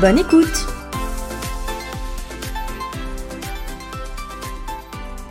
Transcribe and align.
Bonne 0.00 0.18
écoute 0.18 0.66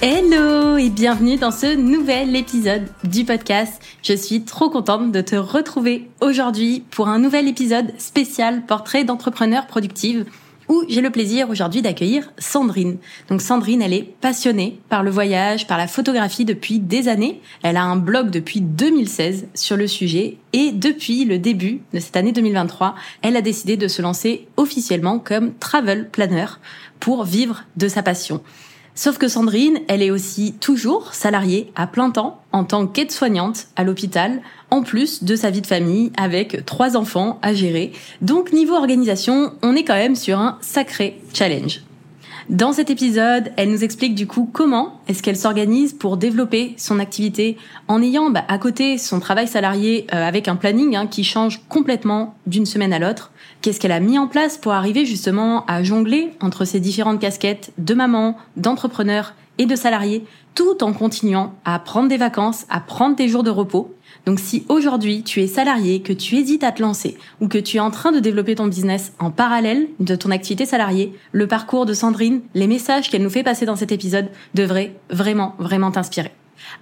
Hello 0.01 0.77
et 0.77 0.89
bienvenue 0.89 1.37
dans 1.37 1.51
ce 1.51 1.75
nouvel 1.75 2.35
épisode 2.35 2.87
du 3.03 3.25
podcast. 3.25 3.79
Je 4.01 4.13
suis 4.13 4.43
trop 4.43 4.71
contente 4.71 5.11
de 5.11 5.21
te 5.21 5.35
retrouver 5.35 6.09
aujourd'hui 6.19 6.83
pour 6.89 7.09
un 7.09 7.19
nouvel 7.19 7.47
épisode 7.47 7.93
spécial 7.99 8.65
portrait 8.65 9.03
d'entrepreneur 9.03 9.67
productive 9.67 10.25
où 10.67 10.83
j'ai 10.87 11.01
le 11.01 11.09
plaisir 11.09 11.49
aujourd'hui 11.49 11.81
d'accueillir 11.81 12.31
Sandrine. 12.37 12.97
Donc 13.29 13.41
Sandrine, 13.41 13.81
elle 13.81 13.93
est 13.93 14.03
passionnée 14.21 14.79
par 14.89 15.03
le 15.03 15.11
voyage, 15.11 15.67
par 15.67 15.77
la 15.77 15.87
photographie 15.87 16.45
depuis 16.45 16.79
des 16.79 17.07
années. 17.07 17.41
Elle 17.63 17.77
a 17.77 17.83
un 17.83 17.95
blog 17.95 18.29
depuis 18.29 18.61
2016 18.61 19.47
sur 19.53 19.77
le 19.77 19.87
sujet 19.87 20.37
et 20.53 20.71
depuis 20.71 21.25
le 21.25 21.37
début 21.37 21.81
de 21.93 21.99
cette 21.99 22.15
année 22.15 22.31
2023, 22.31 22.95
elle 23.21 23.37
a 23.37 23.41
décidé 23.41 23.77
de 23.77 23.87
se 23.87 24.01
lancer 24.01 24.47
officiellement 24.57 25.19
comme 25.19 25.53
travel 25.55 26.09
planner 26.09 26.45
pour 26.99 27.23
vivre 27.23 27.63
de 27.75 27.87
sa 27.87 28.03
passion. 28.03 28.41
Sauf 28.97 29.17
que 29.17 29.27
Sandrine, 29.27 29.81
elle 29.89 30.01
est 30.01 30.09
aussi 30.09 30.53
toujours 30.53 31.13
salariée 31.13 31.69
à 31.75 31.85
plein 31.85 32.11
temps 32.11 32.41
en 32.53 32.63
tant 32.63 32.87
qu'aide-soignante 32.87 33.67
à 33.75 33.83
l'hôpital, 33.83 34.41
en 34.71 34.83
plus 34.83 35.25
de 35.25 35.35
sa 35.35 35.49
vie 35.49 35.59
de 35.59 35.67
famille 35.67 36.13
avec 36.15 36.65
trois 36.65 36.95
enfants 36.95 37.37
à 37.41 37.53
gérer. 37.53 37.91
Donc 38.21 38.53
niveau 38.53 38.75
organisation, 38.75 39.51
on 39.61 39.75
est 39.75 39.83
quand 39.83 39.95
même 39.95 40.15
sur 40.15 40.39
un 40.39 40.57
sacré 40.61 41.19
challenge. 41.33 41.81
Dans 42.47 42.71
cet 42.71 42.89
épisode, 42.89 43.51
elle 43.57 43.71
nous 43.71 43.83
explique 43.83 44.15
du 44.15 44.27
coup 44.27 44.49
comment 44.53 45.01
est-ce 45.07 45.23
qu'elle 45.23 45.35
s'organise 45.35 45.93
pour 45.93 46.15
développer 46.15 46.75
son 46.77 46.99
activité 46.99 47.57
en 47.89 48.01
ayant 48.01 48.29
bah, 48.29 48.45
à 48.47 48.59
côté 48.59 48.97
son 48.97 49.19
travail 49.19 49.47
salarié 49.47 50.07
euh, 50.13 50.25
avec 50.25 50.47
un 50.47 50.55
planning 50.55 50.95
hein, 50.95 51.07
qui 51.07 51.23
change 51.23 51.61
complètement 51.67 52.35
d'une 52.45 52.67
semaine 52.67 52.93
à 52.93 52.99
l'autre. 52.99 53.31
Qu'est-ce 53.65 53.79
qu'elle 53.79 53.91
a 53.91 53.99
mis 53.99 54.19
en 54.19 54.27
place 54.27 54.59
pour 54.59 54.73
arriver 54.73 55.07
justement 55.07 55.65
à 55.65 55.81
jongler 55.81 56.29
entre 56.39 56.65
ces 56.65 56.79
différentes 56.79 57.19
casquettes 57.19 57.71
de 57.79 57.95
maman, 57.95 58.37
d'entrepreneur 58.57 59.33
et 59.57 59.65
de 59.65 59.75
salarié, 59.75 60.23
tout 60.53 60.83
en 60.83 60.93
continuant 60.93 61.51
à 61.65 61.79
prendre 61.79 62.07
des 62.07 62.17
vacances, 62.17 62.67
à 62.69 62.79
prendre 62.79 63.15
des 63.15 63.27
jours 63.27 63.41
de 63.41 63.49
repos? 63.49 63.91
Donc 64.27 64.39
si 64.39 64.67
aujourd'hui 64.69 65.23
tu 65.23 65.41
es 65.41 65.47
salarié, 65.47 66.03
que 66.03 66.13
tu 66.13 66.35
hésites 66.35 66.63
à 66.63 66.71
te 66.71 66.83
lancer 66.83 67.17
ou 67.41 67.47
que 67.47 67.57
tu 67.57 67.77
es 67.77 67.79
en 67.79 67.89
train 67.89 68.11
de 68.11 68.19
développer 68.19 68.53
ton 68.53 68.67
business 68.67 69.13
en 69.17 69.31
parallèle 69.31 69.87
de 69.99 70.15
ton 70.15 70.29
activité 70.29 70.67
salariée, 70.67 71.15
le 71.31 71.47
parcours 71.47 71.87
de 71.87 71.95
Sandrine, 71.95 72.41
les 72.53 72.67
messages 72.67 73.09
qu'elle 73.09 73.23
nous 73.23 73.31
fait 73.31 73.41
passer 73.41 73.65
dans 73.65 73.75
cet 73.75 73.91
épisode 73.91 74.29
devraient 74.53 74.95
vraiment, 75.09 75.55
vraiment 75.57 75.89
t'inspirer. 75.89 76.33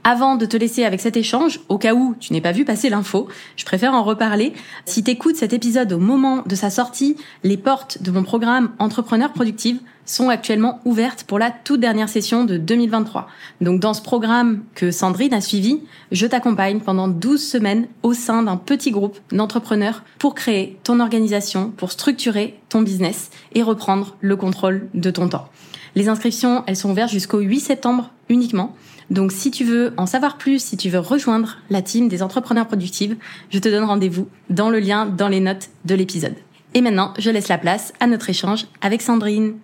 Avant 0.04 0.36
de 0.36 0.46
te 0.46 0.58
laisser 0.58 0.86
avec 0.86 1.02
cet 1.02 1.18
échange, 1.18 1.60
au 1.70 1.78
cas 1.78 1.94
où 1.94 2.16
tu 2.20 2.34
n'es 2.34 2.42
pas 2.42 2.52
vu 2.52 2.66
passer 2.66 2.90
l'info, 2.90 3.28
je 3.56 3.66
préfère 3.66 3.94
en 3.94 4.04
reparler. 4.04 4.54
Si 4.86 5.04
t'écoutes 5.04 5.36
cet 5.36 5.54
épisode 5.54 5.94
au 5.94 6.00
moment 6.00 6.44
de 6.46 6.56
sa 6.56 6.70
sortie, 6.70 7.18
les 7.44 7.58
portes 7.58 8.02
de 8.02 8.12
mon 8.12 8.24
programme 8.24 8.72
Entrepreneur 8.80 9.32
Productive 9.32 9.80
sont 10.06 10.30
actuellement 10.30 10.82
ouvertes 10.86 11.24
pour 11.24 11.40
la 11.40 11.52
toute 11.52 11.80
dernière 11.80 12.10
session 12.10 12.44
de 12.44 12.58
2023. 12.58 13.28
Donc 13.62 13.80
dans 13.80 13.94
ce 13.94 14.02
programme 14.02 14.64
que 14.76 14.92
Sandrine 14.92 15.34
a 15.34 15.42
suivi, 15.42 15.82
je 16.12 16.28
t'accompagne 16.28 16.80
pendant 16.80 17.08
12 17.08 17.42
semaines 17.42 17.88
au 18.02 18.14
sein 18.14 18.44
d'un 18.44 18.58
petit 18.58 18.92
groupe 18.92 19.18
d'entrepreneurs 19.32 20.04
pour 20.20 20.36
créer 20.36 20.78
ton 20.84 21.00
organisation, 21.00 21.72
pour 21.72 21.92
structurer 21.92 22.60
ton 22.70 22.82
business 22.82 23.30
et 23.54 23.64
reprendre 23.64 24.18
le 24.20 24.36
contrôle 24.36 24.90
de 24.94 25.12
ton 25.12 25.30
temps. 25.30 25.48
Les 25.96 26.10
inscriptions, 26.10 26.64
elles 26.68 26.76
sont 26.76 26.92
ouvertes 26.92 27.12
jusqu'au 27.12 27.40
8 27.40 27.60
septembre 27.60 28.10
uniquement. 28.30 28.76
Donc 29.10 29.32
si 29.32 29.52
tu 29.52 29.64
veux 29.64 29.94
en 29.98 30.06
savoir 30.06 30.38
plus, 30.38 30.64
si 30.64 30.78
tu 30.78 30.90
veux 30.90 31.00
rejoindre 31.00 31.58
la 31.70 31.82
team 31.82 32.08
des 32.08 32.24
entrepreneurs 32.24 32.68
productifs, 32.68 33.14
je 33.50 33.60
te 33.60 33.70
donne 33.70 33.84
rendez-vous 33.84 34.28
dans 34.50 34.70
le 34.70 34.80
lien 34.80 35.06
dans 35.06 35.28
les 35.28 35.40
notes 35.40 35.70
de 35.86 35.96
l'épisode. 35.96 36.36
Et 36.74 36.82
maintenant, 36.82 37.14
je 37.20 37.30
laisse 37.30 37.50
la 37.50 37.58
place 37.58 37.94
à 38.00 38.08
notre 38.08 38.30
échange 38.30 38.66
avec 38.82 39.02
Sandrine. 39.02 39.60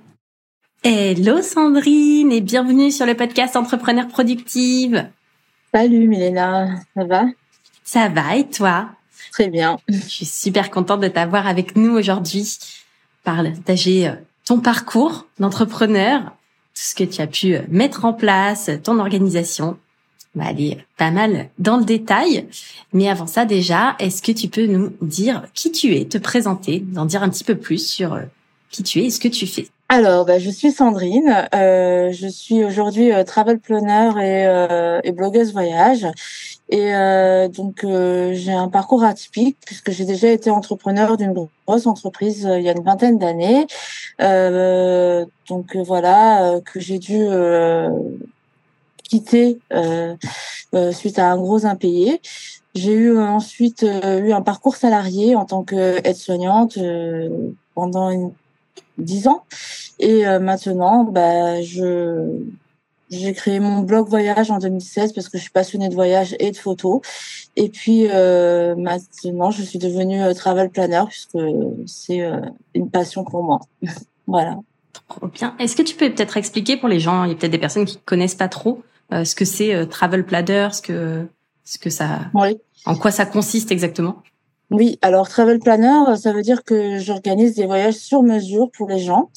Hello 0.84 1.42
Sandrine 1.42 2.32
et 2.32 2.42
bienvenue 2.42 2.92
sur 2.92 3.06
le 3.06 3.16
podcast 3.16 3.56
Entrepreneur 3.56 4.08
Productive. 4.08 5.10
Salut 5.74 6.08
Milena, 6.08 6.68
ça 6.96 7.04
va? 7.04 7.26
Ça 7.84 8.08
va 8.08 8.38
et 8.38 8.48
toi? 8.48 8.90
Très 9.32 9.50
bien. 9.50 9.78
Je 9.90 9.98
suis 9.98 10.26
super 10.26 10.72
contente 10.72 11.02
de 11.02 11.08
t'avoir 11.08 11.48
avec 11.48 11.76
nous 11.76 11.92
aujourd'hui, 11.92 12.58
partager 13.24 14.08
euh, 14.08 14.14
ton 14.46 14.60
parcours 14.60 15.28
d'entrepreneur, 15.40 16.36
ce 16.82 16.96
que 16.96 17.04
tu 17.04 17.22
as 17.22 17.28
pu 17.28 17.58
mettre 17.68 18.06
en 18.06 18.14
place, 18.14 18.72
ton 18.84 19.00
organisation. 19.00 19.78
On 20.36 20.40
va 20.40 20.48
aller 20.48 20.78
pas 20.98 21.12
mal 21.12 21.50
dans 21.58 21.78
le 21.78 21.84
détail. 21.84 22.48
Mais 22.94 23.10
avant 23.10 23.28
ça 23.28 23.44
déjà, 23.44 23.98
est-ce 24.00 24.22
que 24.22 24.32
tu 24.32 24.48
peux 24.48 24.66
nous 24.66 24.94
dire 25.02 25.44
qui 25.54 25.74
tu 25.74 25.94
es, 25.96 26.06
te 26.06 26.18
présenter, 26.18 26.86
en 26.96 27.06
dire 27.06 27.22
un 27.22 27.30
petit 27.30 27.44
peu 27.44 27.56
plus 27.56 27.86
sur 27.86 28.14
euh, 28.14 28.22
qui 28.70 28.84
tu 28.84 29.00
es 29.00 29.06
et 29.06 29.10
ce 29.10 29.20
que 29.20 29.28
tu 29.28 29.46
fais? 29.46 29.68
Alors, 29.92 30.24
bah, 30.24 30.38
je 30.38 30.52
suis 30.52 30.72
Sandrine. 30.72 31.48
Euh, 31.56 32.12
je 32.12 32.28
suis 32.28 32.64
aujourd'hui 32.64 33.12
euh, 33.12 33.24
travel 33.24 33.58
planner 33.58 34.12
et, 34.18 34.46
euh, 34.46 35.00
et, 35.04 35.12
blogueuse 35.12 35.52
voyage. 35.52 36.06
Et 36.70 36.94
euh, 36.94 37.48
donc, 37.48 37.84
euh, 37.84 38.34
j'ai 38.34 38.52
un 38.52 38.70
parcours 38.70 39.04
atypique 39.04 39.58
puisque 39.66 39.92
j'ai 39.92 40.06
déjà 40.06 40.30
été 40.30 40.52
entrepreneur 40.52 41.18
d'une 41.18 41.34
grosse 41.68 41.88
entreprise 41.88 42.48
il 42.58 42.64
y 42.64 42.70
a 42.70 42.74
une 42.74 42.84
vingtaine 42.84 43.18
d'années. 43.18 43.66
donc 45.50 45.76
voilà, 45.76 46.60
que 46.66 46.80
j'ai 46.80 47.00
dû 47.00 47.26
quitter 49.04 49.60
suite 50.92 51.20
à 51.20 51.32
un 51.32 51.38
gros 51.38 51.66
impayé. 51.66 52.22
J'ai 52.76 52.94
eu 52.94 53.18
ensuite 53.18 53.84
eu 53.84 54.32
un 54.32 54.42
parcours 54.42 54.76
salarié 54.76 55.36
en 55.36 55.46
tant 55.46 55.64
qu'aide-soignante 55.64 56.78
pendant 57.74 58.32
dix 59.00 59.28
ans. 59.28 59.44
Et 60.00 60.26
euh, 60.26 60.40
maintenant, 60.40 61.04
bah, 61.04 61.62
je 61.62 62.44
j'ai 63.10 63.34
créé 63.34 63.60
mon 63.60 63.82
blog 63.82 64.08
voyage 64.08 64.52
en 64.52 64.60
2016 64.60 65.14
parce 65.14 65.30
que 65.30 65.38
je 65.38 65.44
suis 65.44 65.52
passionnée 65.52 65.90
de 65.90 65.96
voyage 65.96 66.36
et 66.40 66.52
de 66.52 66.58
photos. 66.58 67.02
Et 67.56 67.70
puis 67.70 68.08
euh, 68.10 68.76
maintenant, 68.76 69.52
je 69.52 69.64
suis 69.64 69.80
devenue 69.80 70.22
euh, 70.22 70.34
travel 70.34 70.70
planner 70.70 71.04
puisque 71.08 71.38
c'est 71.86 72.22
une 72.74 72.90
passion 72.90 73.24
pour 73.24 73.44
moi. 73.44 73.60
voilà. 74.28 74.58
Trop 75.08 75.28
bien. 75.28 75.56
Est-ce 75.60 75.76
que 75.76 75.82
tu 75.82 75.96
peux 75.96 76.10
peut-être 76.10 76.38
expliquer 76.38 76.78
pour 76.78 76.90
les 76.90 77.00
gens, 77.00 77.24
il 77.24 77.30
y 77.30 77.34
a 77.34 77.36
peut-être 77.36 77.52
des 77.52 77.58
personnes 77.58 77.86
qui 77.86 77.98
connaissent 77.98 78.36
pas 78.36 78.50
trop 78.50 78.82
ce 79.12 79.34
que 79.34 79.46
c'est 79.46 79.88
travel 79.88 80.24
planner, 80.24 80.70
ce 80.72 80.82
que 80.82 81.26
ce 81.64 81.78
que 81.78 81.90
ça, 81.90 82.22
oui. 82.34 82.58
en 82.86 82.96
quoi 82.96 83.12
ça 83.12 83.26
consiste 83.26 83.72
exactement? 83.72 84.24
Oui, 84.72 85.00
alors 85.02 85.28
travel 85.28 85.60
planner, 85.60 86.16
ça 86.16 86.32
veut 86.32 86.44
dire 86.44 86.64
que 86.64 87.00
j'organise 87.00 87.56
des 87.56 87.66
voyages 87.66 87.96
sur 87.96 88.22
mesure 88.22 88.70
pour 88.72 88.88
les 88.88 89.00
gens, 89.00 89.32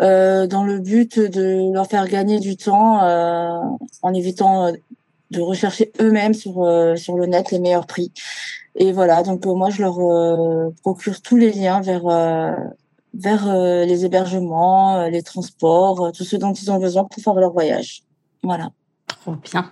euh, 0.00 0.46
dans 0.46 0.64
le 0.64 0.78
but 0.78 1.18
de 1.18 1.72
leur 1.72 1.86
faire 1.86 2.06
gagner 2.06 2.38
du 2.38 2.56
temps 2.56 3.02
euh, 3.02 3.60
en 4.02 4.12
évitant 4.12 4.66
euh, 4.66 4.72
de 5.30 5.40
rechercher 5.40 5.90
eux-mêmes 6.00 6.34
sur 6.34 6.62
euh, 6.62 6.96
sur 6.96 7.16
le 7.16 7.24
net 7.24 7.50
les 7.50 7.60
meilleurs 7.60 7.86
prix. 7.86 8.12
Et 8.76 8.92
voilà, 8.92 9.22
donc 9.22 9.46
moi 9.46 9.70
je 9.70 9.82
leur 9.82 9.98
procure 10.82 11.22
tous 11.22 11.36
les 11.36 11.52
liens 11.52 11.80
vers 11.80 12.02
vers 13.14 13.54
les 13.86 14.04
hébergements, 14.04 15.06
les 15.06 15.22
transports, 15.22 16.10
tout 16.12 16.24
ce 16.24 16.34
dont 16.34 16.52
ils 16.52 16.72
ont 16.72 16.78
besoin 16.78 17.04
pour 17.04 17.22
faire 17.22 17.34
leur 17.34 17.52
voyage. 17.52 18.02
Voilà. 18.42 18.70
Trop 19.06 19.36
bien. 19.36 19.70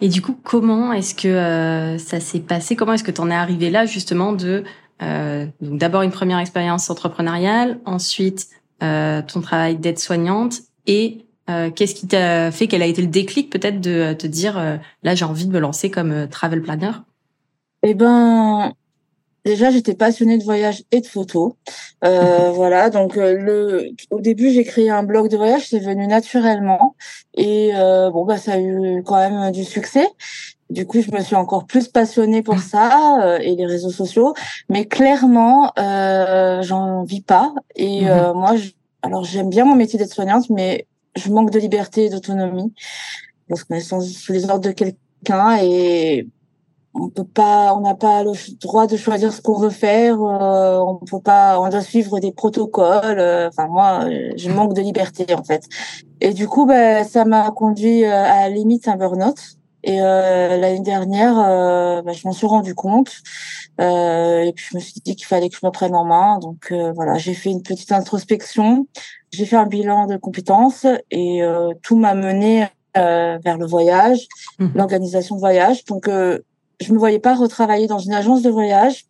Et 0.00 0.08
du 0.08 0.22
coup, 0.22 0.38
comment 0.42 0.92
est-ce 0.92 1.14
que 1.14 1.28
euh, 1.28 1.98
ça 1.98 2.20
s'est 2.20 2.40
passé? 2.40 2.76
Comment 2.76 2.94
est-ce 2.94 3.04
que 3.04 3.10
tu 3.10 3.20
en 3.20 3.30
es 3.30 3.34
arrivé 3.34 3.70
là 3.70 3.86
justement 3.86 4.32
de 4.32 4.64
euh, 5.02 5.46
d'abord 5.60 6.02
une 6.02 6.10
première 6.10 6.38
expérience 6.38 6.88
entrepreneuriale, 6.88 7.80
ensuite 7.84 8.48
euh, 8.82 9.22
ton 9.22 9.40
travail 9.40 9.76
d'aide-soignante 9.76 10.60
et 10.86 11.26
euh, 11.50 11.70
qu'est-ce 11.70 11.94
qui 11.94 12.06
t'a 12.06 12.50
fait 12.50 12.68
Quel 12.68 12.80
a 12.80 12.86
été 12.86 13.02
le 13.02 13.08
déclic 13.08 13.50
peut-être 13.50 13.80
de 13.80 14.14
te 14.14 14.26
dire 14.26 14.78
là 15.02 15.14
j'ai 15.14 15.24
envie 15.24 15.46
de 15.46 15.52
me 15.52 15.58
lancer 15.58 15.90
comme 15.90 16.28
travel 16.28 16.62
planner? 16.62 16.92
Eh 17.82 17.94
ben, 17.94 18.72
déjà 19.44 19.70
j'étais 19.70 19.94
passionnée 19.94 20.38
de 20.38 20.44
voyage 20.44 20.84
et 20.90 21.00
de 21.00 21.06
photos. 21.06 21.52
Euh, 22.04 22.50
voilà, 22.52 22.90
donc 22.90 23.16
euh, 23.16 23.34
le 23.34 23.90
au 24.10 24.20
début 24.20 24.50
j'ai 24.50 24.64
créé 24.64 24.90
un 24.90 25.02
blog 25.02 25.28
de 25.28 25.36
voyage, 25.36 25.68
c'est 25.68 25.78
venu 25.78 26.06
naturellement 26.06 26.96
et 27.34 27.72
euh, 27.74 28.10
bon 28.10 28.24
bah 28.24 28.38
ça 28.38 28.54
a 28.54 28.58
eu 28.58 29.02
quand 29.04 29.16
même 29.16 29.52
du 29.52 29.64
succès. 29.64 30.08
Du 30.70 30.86
coup, 30.86 31.00
je 31.00 31.10
me 31.10 31.20
suis 31.20 31.36
encore 31.36 31.66
plus 31.66 31.88
passionnée 31.88 32.42
pour 32.42 32.58
ça 32.58 33.22
euh, 33.22 33.38
et 33.38 33.54
les 33.54 33.66
réseaux 33.66 33.90
sociaux, 33.90 34.34
mais 34.68 34.86
clairement, 34.86 35.72
euh, 35.78 36.62
j'en 36.62 37.04
vis 37.04 37.20
pas. 37.20 37.54
Et 37.76 38.08
euh, 38.08 38.32
mhm. 38.32 38.40
moi, 38.40 38.56
je, 38.56 38.70
alors 39.02 39.24
j'aime 39.24 39.50
bien 39.50 39.66
mon 39.66 39.76
métier 39.76 39.98
d'être 39.98 40.14
soignante, 40.14 40.48
mais 40.48 40.86
je 41.16 41.30
manque 41.30 41.50
de 41.50 41.58
liberté 41.58 42.06
et 42.06 42.10
d'autonomie 42.10 42.72
parce 43.48 43.64
qu'on 43.64 43.74
est 43.74 43.80
sous 43.80 44.32
les 44.32 44.44
ordres 44.50 44.66
de 44.66 44.72
quelqu'un 44.72 45.58
et 45.62 46.26
on 46.94 47.08
peut 47.08 47.24
pas, 47.24 47.74
on 47.74 47.80
n'a 47.80 47.94
pas 47.94 48.22
le 48.22 48.32
droit 48.60 48.86
de 48.86 48.96
choisir 48.96 49.32
ce 49.32 49.42
qu'on 49.42 49.58
veut 49.58 49.70
faire. 49.70 50.20
Euh, 50.22 50.78
on 50.78 50.96
peut 50.96 51.20
pas, 51.20 51.60
on 51.60 51.68
doit 51.68 51.80
suivre 51.80 52.20
des 52.20 52.32
protocoles. 52.32 53.18
Euh, 53.18 53.48
enfin, 53.48 53.66
moi, 53.66 54.06
je 54.36 54.48
manque 54.48 54.74
de 54.74 54.80
liberté 54.80 55.34
en 55.34 55.42
fait. 55.42 55.64
Et 56.20 56.32
du 56.32 56.46
coup, 56.46 56.66
ben, 56.66 57.04
ça 57.04 57.24
m'a 57.24 57.50
conduit 57.50 58.04
euh, 58.04 58.12
à 58.12 58.42
la 58.42 58.50
limite 58.50 58.86
un 58.86 58.96
burn-out. 58.96 59.38
Et 59.86 59.98
l'année 59.98 60.80
dernière, 60.80 61.34
ben, 62.02 62.14
je 62.14 62.26
m'en 62.26 62.32
suis 62.32 62.46
rendu 62.46 62.74
compte. 62.74 63.10
et 63.78 64.52
puis 64.56 64.64
je 64.70 64.76
me 64.76 64.80
suis 64.80 65.02
dit 65.04 65.14
qu'il 65.14 65.26
fallait 65.26 65.50
que 65.50 65.56
je 65.60 65.66
me 65.66 65.70
prenne 65.70 65.94
en 65.94 66.06
main. 66.06 66.38
Donc 66.38 66.72
voilà, 66.94 67.18
j'ai 67.18 67.34
fait 67.34 67.50
une 67.50 67.62
petite 67.62 67.92
introspection. 67.92 68.86
J'ai 69.30 69.44
fait 69.44 69.56
un 69.56 69.66
bilan 69.66 70.06
de 70.06 70.16
compétences 70.16 70.86
et 71.10 71.42
tout 71.82 71.96
m'a 71.98 72.14
mené 72.14 72.66
vers 72.94 73.58
le 73.58 73.66
voyage, 73.66 74.26
mmh. 74.58 74.68
l'organisation 74.74 75.34
de 75.34 75.40
voyage. 75.40 75.84
Donc 75.84 76.08
je 76.80 76.92
me 76.92 76.98
voyais 76.98 77.18
pas 77.18 77.34
retravailler 77.34 77.86
dans 77.86 77.98
une 77.98 78.12
agence 78.12 78.42
de 78.42 78.50
voyage. 78.50 79.06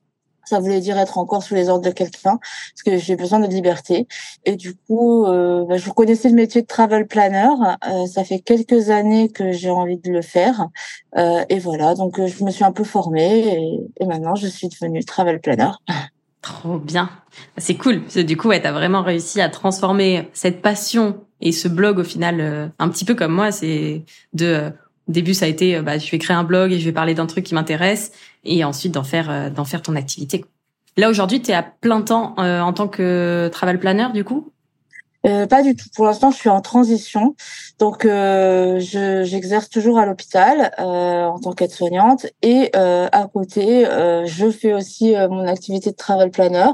Ça 0.46 0.60
voulait 0.60 0.80
dire 0.80 0.98
être 0.98 1.16
encore 1.16 1.42
sous 1.42 1.54
les 1.54 1.70
ordres 1.70 1.86
de 1.86 1.90
quelqu'un, 1.90 2.38
parce 2.38 2.82
que 2.84 2.98
j'ai 2.98 3.16
besoin 3.16 3.40
de 3.40 3.46
liberté. 3.46 4.06
Et 4.44 4.56
du 4.56 4.74
coup, 4.74 5.24
euh, 5.24 5.64
bah, 5.64 5.78
je 5.78 5.88
connaissais 5.88 6.28
le 6.28 6.34
métier 6.34 6.60
de 6.60 6.66
travel 6.66 7.06
planner. 7.06 7.48
Euh, 7.88 8.04
ça 8.06 8.24
fait 8.24 8.40
quelques 8.40 8.90
années 8.90 9.30
que 9.30 9.52
j'ai 9.52 9.70
envie 9.70 9.96
de 9.96 10.10
le 10.10 10.20
faire. 10.20 10.68
Euh, 11.16 11.44
et 11.48 11.58
voilà, 11.58 11.94
donc 11.94 12.18
euh, 12.18 12.26
je 12.26 12.44
me 12.44 12.50
suis 12.50 12.64
un 12.64 12.72
peu 12.72 12.84
formée 12.84 13.80
et, 13.98 14.04
maintenant 14.04 14.34
je 14.34 14.46
suis 14.46 14.68
devenue 14.68 15.02
travel 15.02 15.40
planner. 15.40 15.70
Trop 16.42 16.78
bien. 16.78 17.08
C'est 17.56 17.76
cool. 17.76 18.02
Parce 18.02 18.18
du 18.18 18.36
coup, 18.36 18.48
ouais, 18.48 18.60
tu 18.60 18.66
as 18.66 18.72
vraiment 18.72 19.02
réussi 19.02 19.40
à 19.40 19.48
transformer 19.48 20.28
cette 20.34 20.60
passion 20.60 21.24
et 21.40 21.52
ce 21.52 21.68
blog 21.68 21.98
au 21.98 22.04
final, 22.04 22.40
euh, 22.40 22.68
un 22.78 22.88
petit 22.88 23.04
peu 23.04 23.14
comme 23.14 23.32
moi, 23.32 23.52
c'est 23.52 24.04
de 24.32 24.72
début, 25.08 25.34
ça 25.34 25.46
a 25.46 25.48
été, 25.48 25.76
euh, 25.76 25.82
bah, 25.82 25.98
je 25.98 26.10
vais 26.10 26.18
créer 26.18 26.36
un 26.36 26.44
blog 26.44 26.72
et 26.72 26.78
je 26.78 26.84
vais 26.84 26.92
parler 26.92 27.14
d'un 27.14 27.26
truc 27.26 27.44
qui 27.44 27.54
m'intéresse, 27.54 28.12
et 28.44 28.64
ensuite 28.64 28.92
d'en 28.92 29.04
faire, 29.04 29.30
euh, 29.30 29.50
d'en 29.50 29.64
faire 29.64 29.82
ton 29.82 29.96
activité. 29.96 30.44
Là 30.96 31.10
aujourd'hui, 31.10 31.42
tu 31.42 31.50
es 31.50 31.54
à 31.54 31.62
plein 31.62 32.02
temps 32.02 32.34
euh, 32.38 32.60
en 32.60 32.72
tant 32.72 32.88
que 32.88 33.48
travel 33.52 33.78
planner, 33.78 34.08
du 34.14 34.24
coup? 34.24 34.52
Euh, 35.26 35.46
pas 35.46 35.62
du 35.62 35.74
tout. 35.74 35.88
Pour 35.94 36.04
l'instant, 36.04 36.30
je 36.30 36.36
suis 36.36 36.48
en 36.48 36.60
transition. 36.60 37.34
Donc, 37.78 38.04
euh, 38.04 38.78
j'exerce 38.78 39.68
toujours 39.68 39.98
à 39.98 40.06
l'hôpital 40.06 40.72
euh, 40.78 41.26
en 41.26 41.38
tant 41.38 41.52
qu'aide-soignante. 41.52 42.26
Et 42.42 42.70
à 42.74 43.28
côté, 43.32 43.84
je 44.26 44.50
fais 44.50 44.74
aussi 44.74 45.14
mon 45.30 45.46
activité 45.46 45.90
de 45.90 45.96
travel 45.96 46.30
planner. 46.30 46.70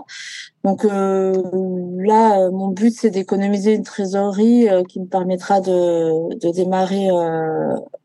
Donc 0.64 0.84
là, 0.84 2.50
mon 2.50 2.68
but, 2.68 2.94
c'est 2.94 3.10
d'économiser 3.10 3.74
une 3.74 3.82
trésorerie 3.82 4.68
qui 4.88 5.00
me 5.00 5.06
permettra 5.06 5.60
de, 5.60 6.34
de 6.34 6.50
démarrer, 6.52 7.08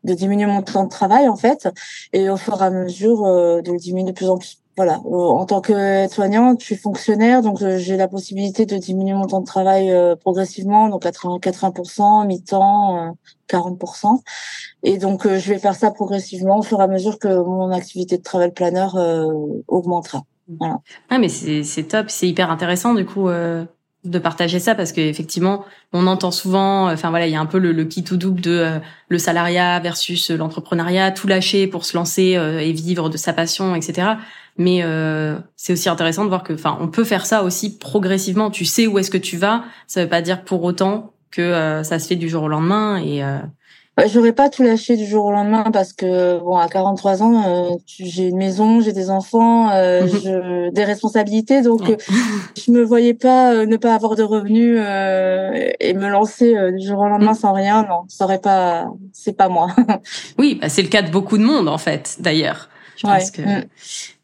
de 0.04 0.14
diminuer 0.14 0.46
mon 0.46 0.62
temps 0.62 0.84
de 0.84 0.88
travail, 0.88 1.28
en 1.28 1.36
fait. 1.36 1.68
Et 2.12 2.30
au 2.30 2.36
fur 2.36 2.60
et 2.60 2.64
à 2.64 2.70
mesure, 2.70 3.22
de 3.22 3.70
le 3.70 3.78
diminuer 3.78 4.10
de 4.10 4.16
plus 4.16 4.28
en 4.28 4.38
plus 4.38 4.58
voilà, 4.76 5.00
euh, 5.06 5.08
en 5.08 5.46
tant 5.46 5.62
que 5.62 6.06
soignante, 6.08 6.60
je 6.60 6.66
suis 6.66 6.76
fonctionnaire, 6.76 7.40
donc 7.40 7.62
euh, 7.62 7.78
j'ai 7.78 7.96
la 7.96 8.08
possibilité 8.08 8.66
de 8.66 8.76
diminuer 8.76 9.14
mon 9.14 9.26
temps 9.26 9.40
de 9.40 9.46
travail 9.46 9.90
euh, 9.90 10.16
progressivement, 10.16 10.90
donc 10.90 11.02
80%, 11.02 11.40
80% 11.40 12.26
mi-temps, 12.26 13.16
40%. 13.48 14.20
Et 14.82 14.98
donc 14.98 15.26
je 15.26 15.48
vais 15.48 15.58
faire 15.58 15.74
ça 15.74 15.90
progressivement 15.90 16.58
au 16.58 16.62
fur 16.62 16.80
et 16.80 16.82
à 16.82 16.88
mesure 16.88 17.18
que 17.18 17.28
mon 17.28 17.70
activité 17.70 18.18
de 18.18 18.22
travel 18.22 18.52
planner 18.52 18.88
augmentera. 19.66 20.24
Voilà. 20.60 20.80
Ah 21.08 21.18
mais 21.18 21.28
c'est 21.28 21.82
top, 21.84 22.10
c'est 22.10 22.28
hyper 22.28 22.50
intéressant 22.50 22.94
du 22.94 23.06
coup 23.06 23.28
de 24.10 24.18
partager 24.18 24.58
ça 24.58 24.74
parce 24.74 24.92
qu'effectivement 24.92 25.64
on 25.92 26.06
entend 26.06 26.30
souvent 26.30 26.90
enfin 26.90 27.10
voilà 27.10 27.26
il 27.26 27.32
y 27.32 27.36
a 27.36 27.40
un 27.40 27.46
peu 27.46 27.58
le, 27.58 27.72
le 27.72 27.84
qui 27.84 28.04
tout 28.04 28.16
double 28.16 28.40
de 28.40 28.80
le 29.08 29.18
salariat 29.18 29.78
versus 29.80 30.30
l'entrepreneuriat 30.30 31.10
tout 31.10 31.26
lâcher 31.26 31.66
pour 31.66 31.84
se 31.84 31.96
lancer 31.96 32.38
et 32.60 32.72
vivre 32.72 33.08
de 33.08 33.16
sa 33.16 33.32
passion 33.32 33.74
etc 33.74 34.16
mais 34.58 34.82
euh, 34.82 35.38
c'est 35.56 35.72
aussi 35.72 35.88
intéressant 35.88 36.24
de 36.24 36.28
voir 36.28 36.42
que, 36.42 36.54
enfin, 36.54 36.78
on 36.80 36.88
peut 36.88 37.04
faire 37.04 37.26
ça 37.26 37.42
aussi 37.42 37.78
progressivement. 37.78 38.50
Tu 38.50 38.64
sais 38.64 38.86
où 38.86 38.98
est-ce 38.98 39.10
que 39.10 39.18
tu 39.18 39.36
vas. 39.36 39.64
Ça 39.86 40.02
veut 40.02 40.08
pas 40.08 40.22
dire 40.22 40.44
pour 40.44 40.64
autant 40.64 41.12
que 41.30 41.42
euh, 41.42 41.82
ça 41.82 41.98
se 41.98 42.08
fait 42.08 42.16
du 42.16 42.28
jour 42.28 42.44
au 42.44 42.48
lendemain. 42.48 42.98
Et 42.98 43.22
euh... 43.98 44.08
j'aurais 44.12 44.32
pas 44.32 44.48
tout 44.48 44.62
lâché 44.62 44.96
du 44.96 45.06
jour 45.06 45.24
au 45.26 45.32
lendemain 45.32 45.70
parce 45.72 45.92
que 45.92 46.38
bon, 46.40 46.56
à 46.56 46.68
43 46.68 47.22
ans, 47.22 47.42
euh, 47.46 47.76
j'ai 47.86 48.28
une 48.28 48.36
maison, 48.36 48.80
j'ai 48.80 48.92
des 48.92 49.10
enfants, 49.10 49.70
euh, 49.70 50.02
mhm. 50.02 50.08
je, 50.08 50.70
des 50.70 50.84
responsabilités, 50.84 51.62
donc 51.62 51.82
je 52.56 52.70
me 52.70 52.82
voyais 52.82 53.14
pas 53.14 53.66
ne 53.66 53.76
pas 53.76 53.94
avoir 53.94 54.16
de 54.16 54.22
revenus 54.22 54.78
et 54.78 55.94
me 55.94 56.08
lancer 56.08 56.54
du 56.72 56.86
jour 56.86 56.98
au 56.98 57.08
lendemain 57.08 57.32
mhm. 57.32 57.38
sans 57.38 57.52
rien. 57.52 57.82
Non, 57.88 58.02
ça 58.08 58.24
aurait 58.24 58.40
pas. 58.40 58.86
C'est 59.12 59.36
pas 59.36 59.48
moi. 59.48 59.68
oui, 60.38 60.58
bah, 60.60 60.68
c'est 60.68 60.82
le 60.82 60.88
cas 60.88 61.02
de 61.02 61.10
beaucoup 61.10 61.38
de 61.38 61.44
monde 61.44 61.68
en 61.68 61.78
fait, 61.78 62.16
d'ailleurs. 62.20 62.68
Je 62.96 63.02
pense 63.02 63.30
que 63.30 63.42
mm. 63.42 63.64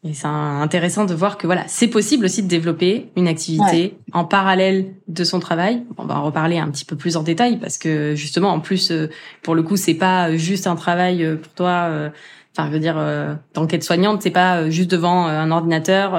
et 0.03 0.13
c'est 0.13 0.27
intéressant 0.27 1.05
de 1.05 1.13
voir 1.13 1.37
que 1.37 1.45
voilà, 1.45 1.63
c'est 1.67 1.87
possible 1.87 2.25
aussi 2.25 2.41
de 2.41 2.47
développer 2.47 3.11
une 3.15 3.27
activité 3.27 3.97
en 4.11 4.25
parallèle 4.25 4.93
de 5.07 5.23
son 5.23 5.39
travail. 5.39 5.83
On 5.97 6.05
va 6.05 6.19
en 6.19 6.23
reparler 6.23 6.57
un 6.57 6.69
petit 6.69 6.85
peu 6.85 6.95
plus 6.95 7.15
en 7.15 7.23
détail 7.23 7.57
parce 7.57 7.77
que 7.77 8.15
justement, 8.15 8.49
en 8.49 8.59
plus, 8.59 8.91
euh, 8.91 9.09
pour 9.43 9.55
le 9.55 9.63
coup, 9.63 9.77
c'est 9.77 9.93
pas 9.93 10.35
juste 10.35 10.67
un 10.67 10.75
travail 10.75 11.23
euh, 11.23 11.35
pour 11.35 11.53
toi. 11.53 11.87
Euh, 11.89 12.09
enfin, 12.57 12.67
je 12.67 12.73
veux 12.73 12.79
dire, 12.79 12.95
dans 13.53 13.63
le 13.63 13.81
soignante, 13.81 14.21
c'est 14.21 14.29
pas 14.29 14.69
juste 14.69 14.91
devant 14.91 15.25
un 15.25 15.49
ordinateur, 15.49 16.11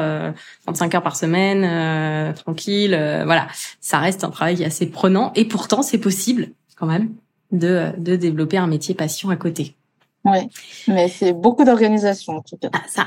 35 0.64 0.96
heures 0.96 1.02
par 1.02 1.14
semaine, 1.14 2.34
tranquille. 2.34 2.90
voilà, 3.24 3.46
ça 3.80 3.98
reste 3.98 4.24
un 4.24 4.30
travail 4.30 4.64
assez 4.64 4.86
prenant 4.86 5.32
et 5.36 5.44
pourtant, 5.44 5.82
c'est 5.82 5.98
possible 5.98 6.48
quand 6.76 6.86
même 6.86 7.10
de 7.52 7.90
de 7.98 8.16
développer 8.16 8.56
un 8.56 8.66
métier 8.66 8.96
passion 8.96 9.30
à 9.30 9.36
côté. 9.36 9.76
Oui, 10.24 10.48
mais 10.88 11.08
c'est 11.08 11.32
beaucoup 11.32 11.64
d'organisation 11.64 12.34
en 12.34 12.42
tout 12.42 12.56
cas. 12.56 12.70
Ah, 12.72 12.82
ça, 12.86 13.06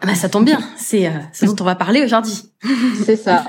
ah 0.00 0.06
bah, 0.06 0.14
ça 0.14 0.28
tombe 0.28 0.44
bien. 0.44 0.60
C'est 0.76 1.06
euh, 1.06 1.10
ce 1.32 1.46
dont 1.46 1.56
on 1.60 1.64
va 1.64 1.74
parler 1.74 2.02
aujourd'hui. 2.04 2.44
c'est 3.04 3.16
ça. 3.16 3.44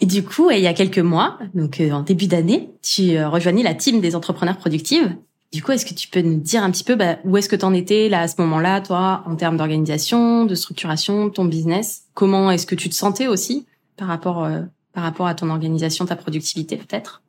Et 0.00 0.06
du 0.06 0.24
coup, 0.24 0.50
il 0.50 0.60
y 0.60 0.66
a 0.66 0.72
quelques 0.72 0.98
mois, 0.98 1.38
donc 1.54 1.80
euh, 1.80 1.90
en 1.90 2.00
début 2.00 2.26
d'année, 2.26 2.70
tu 2.82 3.16
euh, 3.16 3.28
rejoignais 3.28 3.62
la 3.62 3.74
team 3.74 4.00
des 4.00 4.16
entrepreneurs 4.16 4.56
productives. 4.56 5.14
Du 5.52 5.62
coup, 5.62 5.72
est-ce 5.72 5.84
que 5.84 5.92
tu 5.92 6.08
peux 6.08 6.22
nous 6.22 6.40
dire 6.40 6.62
un 6.62 6.70
petit 6.70 6.84
peu 6.84 6.94
bah, 6.94 7.18
où 7.24 7.36
est-ce 7.36 7.50
que 7.50 7.56
tu 7.56 7.64
en 7.66 7.74
étais 7.74 8.08
là 8.08 8.22
à 8.22 8.28
ce 8.28 8.40
moment-là, 8.40 8.80
toi, 8.80 9.22
en 9.26 9.36
termes 9.36 9.58
d'organisation, 9.58 10.46
de 10.46 10.54
structuration, 10.54 11.28
ton 11.28 11.44
business? 11.44 12.04
Comment 12.14 12.50
est-ce 12.50 12.66
que 12.66 12.74
tu 12.74 12.88
te 12.88 12.94
sentais 12.94 13.26
aussi 13.26 13.66
par 13.98 14.08
rapport 14.08 14.48
par 14.94 15.04
rapport 15.04 15.26
à 15.26 15.34
ton 15.34 15.50
organisation, 15.50 16.06
ta 16.06 16.16
productivité 16.16 16.76
peut-être? 16.76 17.22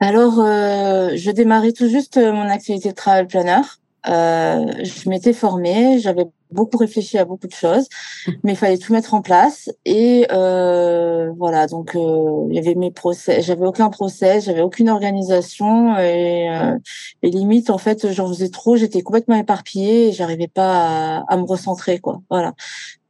Alors, 0.00 0.34
je 0.36 1.30
démarrais 1.30 1.72
tout 1.72 1.88
juste 1.88 2.18
mon 2.18 2.48
activité 2.50 2.90
de 2.90 2.94
travel 2.94 3.26
planner. 3.26 3.62
Euh, 4.08 4.84
je 4.84 5.08
m'étais 5.08 5.32
formée, 5.32 5.98
j'avais 5.98 6.26
beaucoup 6.50 6.76
réfléchi 6.76 7.18
à 7.18 7.24
beaucoup 7.24 7.46
de 7.46 7.52
choses, 7.52 7.88
mais 8.44 8.52
il 8.52 8.56
fallait 8.56 8.78
tout 8.78 8.92
mettre 8.92 9.14
en 9.14 9.22
place. 9.22 9.70
Et 9.84 10.26
euh, 10.32 11.32
voilà, 11.36 11.66
donc 11.66 11.94
euh, 11.94 12.46
il 12.48 12.54
y 12.54 12.58
avait 12.58 12.74
mes 12.74 12.90
procès, 12.90 13.42
j'avais 13.42 13.66
aucun 13.66 13.90
procès, 13.90 14.40
j'avais 14.40 14.62
aucune 14.62 14.88
organisation 14.88 15.96
et, 15.98 16.50
euh, 16.50 16.78
et 17.22 17.30
limite 17.30 17.70
en 17.70 17.78
fait 17.78 18.12
j'en 18.12 18.28
faisais 18.28 18.48
trop, 18.48 18.76
j'étais 18.76 19.02
complètement 19.02 19.36
éparpillée 19.36 20.08
et 20.08 20.12
j'arrivais 20.12 20.48
pas 20.48 21.18
à, 21.18 21.24
à, 21.28 21.36
me 21.36 21.44
recentrer 21.44 21.98
quoi. 21.98 22.22
Voilà. 22.30 22.54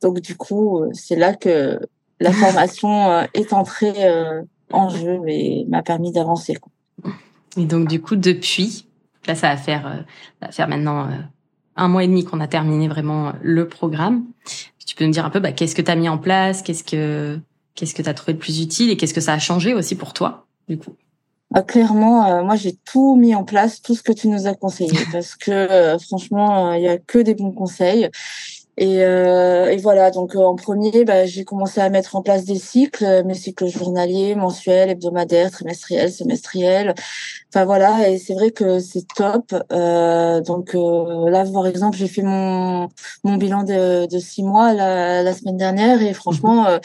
Donc 0.03 0.21
du 0.21 0.37
coup 0.37 0.85
c'est 0.93 1.17
là 1.17 1.35
que 1.35 1.79
la 2.21 2.33
formation 2.45 3.27
est 3.35 3.53
entrée 3.53 3.95
en 4.73 4.89
jeu 4.89 5.21
et 5.27 5.67
m'a 5.69 5.83
permis 5.83 6.13
d'avancer. 6.13 6.57
Et 7.59 7.65
donc 7.65 7.89
du 7.89 8.01
coup 8.01 8.17
depuis 8.17 8.86
Là, 9.27 9.35
ça 9.35 9.49
va 9.49 9.57
faire, 9.57 9.87
euh, 9.87 9.97
ça 10.41 10.47
va 10.47 10.53
faire 10.53 10.69
maintenant 10.69 11.07
euh, 11.07 11.17
un 11.77 11.89
mois 11.89 12.05
et 12.05 12.09
demi 12.09 12.25
qu'on 12.25 12.41
a 12.41 12.47
terminé 12.47 12.89
vraiment 12.89 13.33
le 13.43 13.69
programme. 13.69 14.25
Tu 14.87 14.95
peux 14.95 15.05
nous 15.05 15.11
dire 15.11 15.25
un 15.25 15.31
peu, 15.31 15.41
bah, 15.41 15.53
qu'est-ce 15.53 15.75
que 15.75 15.83
tu 15.83 15.91
as 15.91 15.97
mis 15.97 16.09
en 16.09 16.19
place, 16.19 16.63
qu'est-ce 16.63 16.85
que 16.85 17.39
qu'est-ce 17.75 17.95
que 17.95 18.03
tu 18.03 18.09
as 18.09 18.15
trouvé 18.15 18.33
le 18.33 18.39
plus 18.39 18.61
utile? 18.61 18.91
Et 18.91 18.97
qu'est-ce 18.97 19.15
que 19.15 19.21
ça 19.21 19.35
a 19.35 19.39
changé 19.39 19.75
aussi 19.75 19.97
pour 19.97 20.13
toi, 20.13 20.47
du 20.69 20.79
coup? 20.79 20.95
Ah, 21.55 21.63
Clairement, 21.63 22.27
euh, 22.27 22.43
moi 22.43 22.57
j'ai 22.57 22.75
tout 22.75 23.17
mis 23.17 23.35
en 23.35 23.45
place, 23.45 23.83
tout 23.83 23.95
ce 23.95 24.03
que 24.03 24.13
tu 24.13 24.29
nous 24.29 24.47
as 24.47 24.55
conseillé, 24.55 24.99
parce 25.13 25.35
que 25.35 25.97
franchement, 26.07 26.73
il 26.73 26.83
y 26.83 26.89
a 26.89 26.99
que 26.99 27.19
des 27.19 27.35
bons 27.35 27.53
conseils. 27.53 28.11
Et, 28.79 29.03
euh, 29.05 29.71
et 29.71 29.79
voilà, 29.79 30.11
donc 30.11 30.37
euh, 30.37 30.41
en 30.41 30.55
premier, 30.55 31.05
bah, 31.05 31.25
j'ai 31.25 31.45
commencé 31.45 31.81
à 31.81 31.89
mettre 31.89 32.15
en 32.15 32.21
place 32.23 32.45
des 32.45 32.59
cycles, 32.59 33.25
mes 33.25 33.35
cycles 33.35 33.69
journaliers, 33.69 34.35
mensuels, 34.35 34.91
hebdomadaires, 34.91 35.51
trimestriels, 35.51 36.13
semestriels. 36.13 36.95
Enfin 37.49 37.65
voilà, 37.65 38.11
et 38.11 38.19
c'est 38.19 38.35
vrai 38.35 38.51
que 38.51 38.79
c'est 38.79 39.07
top. 39.17 39.55
Euh, 39.73 40.43
donc 40.43 40.75
euh, 40.75 41.31
là, 41.31 41.47
par 41.51 41.67
exemple, 41.67 41.97
j'ai 41.97 42.09
fait 42.09 42.21
mon 42.21 42.91
mon 43.25 43.37
bilan 43.37 43.63
de, 43.63 44.07
de 44.07 44.19
six 44.19 44.43
mois 44.43 44.75
la, 44.75 45.23
la 45.23 45.33
semaine 45.33 45.57
dernière 45.57 46.03
et 46.03 46.13
franchement, 46.13 46.65
mhm. 46.65 46.81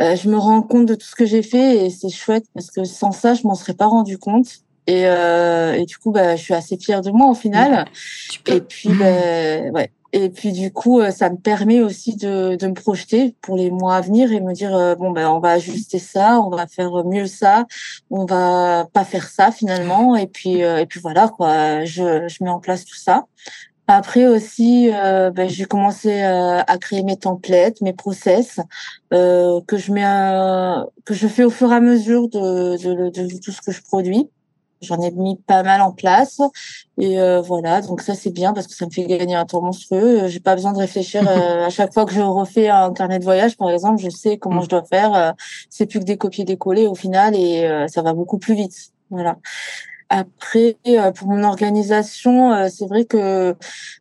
euh, 0.00 0.16
je 0.16 0.28
me 0.28 0.36
rends 0.36 0.60
compte 0.60 0.84
de 0.84 0.94
tout 0.94 1.06
ce 1.06 1.14
que 1.14 1.24
j'ai 1.24 1.42
fait 1.42 1.86
et 1.86 1.90
c'est 1.90 2.10
chouette 2.10 2.44
parce 2.54 2.70
que 2.70 2.84
sans 2.84 3.12
ça, 3.12 3.32
je 3.32 3.46
m'en 3.46 3.54
serais 3.54 3.74
pas 3.74 3.86
rendu 3.86 4.18
compte. 4.18 4.58
Et, 4.86 5.06
euh, 5.06 5.74
et 5.74 5.86
du 5.86 5.96
coup, 5.98 6.10
bah, 6.10 6.36
je 6.36 6.42
suis 6.42 6.54
assez 6.54 6.76
fière 6.76 7.00
de 7.00 7.10
moi 7.10 7.30
au 7.30 7.34
final. 7.34 7.86
Et 8.46 8.60
puis, 8.60 8.88
bah, 8.88 9.70
ouais, 9.72 9.90
et 10.12 10.28
puis 10.28 10.52
du 10.52 10.72
coup, 10.72 11.00
euh, 11.00 11.10
ça 11.10 11.30
me 11.30 11.36
permet 11.36 11.80
aussi 11.80 12.16
de, 12.16 12.56
de 12.56 12.66
me 12.66 12.74
projeter 12.74 13.36
pour 13.40 13.56
les 13.56 13.70
mois 13.70 13.96
à 13.96 14.00
venir 14.00 14.32
et 14.32 14.40
me 14.40 14.52
dire 14.52 14.74
euh, 14.74 14.94
bon 14.96 15.10
ben 15.12 15.28
on 15.28 15.38
va 15.38 15.50
ajuster 15.52 15.98
ça, 15.98 16.40
on 16.40 16.50
va 16.50 16.66
faire 16.66 17.04
mieux 17.04 17.26
ça, 17.26 17.66
on 18.10 18.24
va 18.24 18.88
pas 18.92 19.04
faire 19.04 19.28
ça 19.28 19.52
finalement. 19.52 20.16
Et 20.16 20.26
puis 20.26 20.64
euh, 20.64 20.78
et 20.78 20.86
puis 20.86 21.00
voilà 21.00 21.28
quoi, 21.28 21.84
je, 21.84 22.26
je 22.28 22.44
mets 22.44 22.50
en 22.50 22.58
place 22.60 22.84
tout 22.84 22.96
ça. 22.96 23.26
Après 23.86 24.26
aussi, 24.28 24.88
ben, 24.88 25.48
j'ai 25.48 25.64
commencé 25.64 26.22
à 26.22 26.78
créer 26.78 27.02
mes 27.02 27.16
templates, 27.16 27.80
mes 27.80 27.92
process 27.92 28.60
que 29.10 29.76
je 29.76 29.92
mets 29.92 30.04
que 31.04 31.12
je 31.12 31.26
fais 31.26 31.42
au 31.42 31.50
fur 31.50 31.72
et 31.72 31.74
à 31.74 31.80
mesure 31.80 32.28
de, 32.28 32.76
de, 32.76 33.10
de 33.10 33.38
tout 33.40 33.50
ce 33.50 33.60
que 33.60 33.72
je 33.72 33.82
produis. 33.82 34.30
J'en 34.82 35.00
ai 35.02 35.10
mis 35.10 35.36
pas 35.36 35.62
mal 35.62 35.82
en 35.82 35.92
place 35.92 36.40
et 36.96 37.20
euh, 37.20 37.42
voilà 37.42 37.82
donc 37.82 38.00
ça 38.00 38.14
c'est 38.14 38.30
bien 38.30 38.54
parce 38.54 38.66
que 38.66 38.74
ça 38.74 38.86
me 38.86 38.90
fait 38.90 39.04
gagner 39.04 39.34
un 39.34 39.44
temps 39.44 39.60
monstrueux. 39.60 40.26
J'ai 40.28 40.40
pas 40.40 40.54
besoin 40.54 40.72
de 40.72 40.78
réfléchir 40.78 41.22
euh, 41.28 41.66
à 41.66 41.70
chaque 41.70 41.92
fois 41.92 42.06
que 42.06 42.14
je 42.14 42.20
refais 42.20 42.68
un 42.68 42.92
carnet 42.92 43.18
de 43.18 43.24
voyage 43.24 43.56
par 43.58 43.70
exemple, 43.70 44.00
je 44.00 44.08
sais 44.08 44.38
comment 44.38 44.60
mm. 44.60 44.64
je 44.64 44.68
dois 44.68 44.84
faire. 44.84 45.14
Euh, 45.14 45.32
c'est 45.68 45.84
plus 45.84 46.00
que 46.00 46.04
des 46.04 46.16
copier 46.16 46.44
décoller 46.44 46.86
au 46.86 46.94
final 46.94 47.34
et 47.36 47.68
ça 47.88 48.02
va 48.02 48.14
beaucoup 48.14 48.38
plus 48.38 48.54
vite. 48.54 48.92
Voilà. 49.10 49.36
Après, 50.08 50.76
pour 51.14 51.28
mon 51.28 51.44
organisation, 51.44 52.68
c'est 52.68 52.86
vrai 52.86 53.04
que 53.04 53.54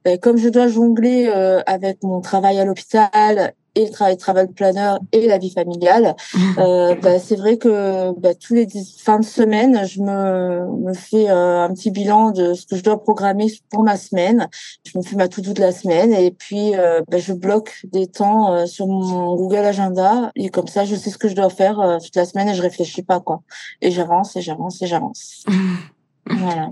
ben, 0.03 0.17
comme 0.17 0.37
je 0.37 0.49
dois 0.49 0.67
jongler 0.67 1.27
avec 1.67 2.01
mon 2.03 2.21
travail 2.21 2.59
à 2.59 2.65
l'hôpital 2.65 3.53
et 3.75 3.85
le 3.85 3.91
travail 3.91 4.17
travail 4.17 4.47
planner 4.47 4.95
et 5.11 5.27
la 5.27 5.37
vie 5.37 5.51
familiale, 5.51 6.15
euh, 6.57 6.95
bah, 6.95 7.19
c'est 7.19 7.35
vrai 7.35 7.57
que 7.57 8.11
bah, 8.19 8.33
tous 8.33 8.53
les 8.53 8.67
fins 8.97 9.19
de 9.19 9.25
semaine, 9.25 9.85
je 9.87 10.01
me, 10.01 10.65
me 10.77 10.93
fais 10.93 11.29
euh, 11.29 11.63
un 11.63 11.73
petit 11.73 11.91
bilan 11.91 12.31
de 12.31 12.53
ce 12.53 12.65
que 12.65 12.75
je 12.75 12.83
dois 12.83 13.01
programmer 13.01 13.47
pour 13.69 13.83
ma 13.83 13.97
semaine. 13.97 14.47
Je 14.85 14.97
me 14.97 15.03
fais 15.03 15.15
ma 15.15 15.27
tout 15.27 15.41
de 15.41 15.59
la 15.59 15.71
semaine 15.71 16.13
et 16.13 16.31
puis 16.31 16.75
euh, 16.75 17.01
bah, 17.09 17.17
je 17.17 17.33
bloque 17.33 17.85
des 17.91 18.07
temps 18.07 18.65
sur 18.67 18.87
mon 18.87 19.35
Google 19.35 19.57
Agenda 19.57 20.31
et 20.35 20.49
comme 20.49 20.67
ça, 20.67 20.85
je 20.85 20.95
sais 20.95 21.09
ce 21.09 21.17
que 21.17 21.27
je 21.27 21.35
dois 21.35 21.49
faire 21.49 21.99
toute 22.03 22.15
la 22.15 22.25
semaine 22.25 22.49
et 22.49 22.53
je 22.53 22.61
réfléchis 22.61 23.03
pas 23.03 23.19
quoi. 23.19 23.41
Et 23.81 23.91
j'avance 23.91 24.35
et 24.35 24.41
j'avance 24.41 24.81
et 24.81 24.87
j'avance. 24.87 25.45
voilà. 26.25 26.71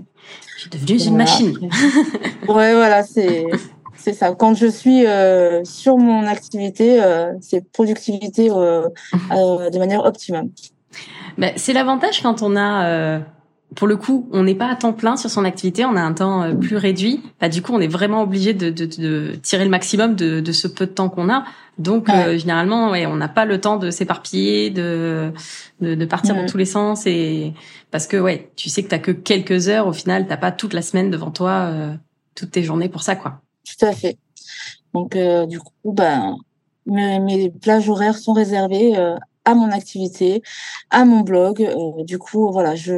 Je 0.56 0.62
suis 0.62 0.70
devenue 0.70 1.00
une 1.00 1.16
machine. 1.16 1.70
ouais, 2.48 2.74
voilà, 2.74 3.02
c'est 3.04 3.46
c'est 3.98 4.12
ça. 4.12 4.34
Quand 4.34 4.54
je 4.54 4.66
suis 4.66 5.06
euh, 5.06 5.64
sur 5.64 5.98
mon 5.98 6.26
activité, 6.26 7.02
euh, 7.02 7.32
c'est 7.40 7.70
productivité 7.72 8.50
euh, 8.50 8.88
euh, 9.32 9.70
de 9.70 9.78
manière 9.78 10.04
optimum. 10.04 10.50
Ben, 11.36 11.52
c'est 11.56 11.72
l'avantage 11.72 12.22
quand 12.22 12.42
on 12.42 12.56
a, 12.56 12.86
euh, 12.86 13.18
pour 13.74 13.88
le 13.88 13.96
coup, 13.96 14.28
on 14.32 14.44
n'est 14.44 14.54
pas 14.54 14.68
à 14.68 14.76
temps 14.76 14.92
plein 14.92 15.16
sur 15.16 15.30
son 15.30 15.44
activité, 15.44 15.84
on 15.84 15.96
a 15.96 16.00
un 16.00 16.12
temps 16.12 16.42
euh, 16.42 16.54
plus 16.54 16.76
réduit. 16.76 17.22
Bah, 17.40 17.48
du 17.48 17.60
coup, 17.60 17.72
on 17.72 17.80
est 17.80 17.88
vraiment 17.88 18.22
obligé 18.22 18.54
de, 18.54 18.70
de, 18.70 18.86
de, 18.86 19.34
tirer 19.42 19.64
le 19.64 19.70
maximum 19.70 20.14
de, 20.14 20.40
de, 20.40 20.52
ce 20.52 20.68
peu 20.68 20.86
de 20.86 20.92
temps 20.92 21.08
qu'on 21.08 21.28
a. 21.28 21.44
Donc, 21.78 22.08
généralement, 22.08 22.90
ouais, 22.90 23.06
on 23.06 23.14
n'a 23.14 23.28
pas 23.28 23.44
le 23.44 23.60
temps 23.60 23.76
de 23.76 23.92
s'éparpiller, 23.92 24.70
de, 24.70 25.32
de, 25.80 25.94
de, 25.94 26.04
partir 26.06 26.34
dans 26.34 26.44
tous 26.44 26.58
les 26.58 26.64
sens. 26.64 27.06
Et 27.06 27.52
parce 27.92 28.08
que, 28.08 28.16
ouais, 28.16 28.50
tu 28.56 28.68
sais 28.68 28.82
que 28.82 28.88
t'as 28.88 28.98
que 28.98 29.12
quelques 29.12 29.68
heures. 29.68 29.86
Au 29.86 29.92
final, 29.92 30.26
t'as 30.26 30.36
pas 30.36 30.50
toute 30.50 30.72
la 30.72 30.82
semaine 30.82 31.08
devant 31.08 31.30
toi, 31.30 31.70
toutes 32.34 32.50
tes 32.50 32.64
journées 32.64 32.88
pour 32.88 33.04
ça, 33.04 33.14
quoi. 33.14 33.42
Tout 33.76 33.84
à 33.84 33.92
fait. 33.92 34.18
Donc, 34.94 35.16
euh, 35.16 35.46
du 35.46 35.60
coup, 35.60 35.92
ben, 35.92 36.36
mes, 36.86 37.50
plages 37.50 37.88
horaires 37.88 38.18
sont 38.18 38.32
réservées 38.32 38.96
euh, 38.96 39.16
à 39.44 39.54
mon 39.54 39.70
activité, 39.70 40.42
à 40.90 41.04
mon 41.04 41.20
blog. 41.20 41.62
Euh, 41.62 42.04
du 42.04 42.18
coup, 42.18 42.50
voilà, 42.50 42.74
je 42.74 42.94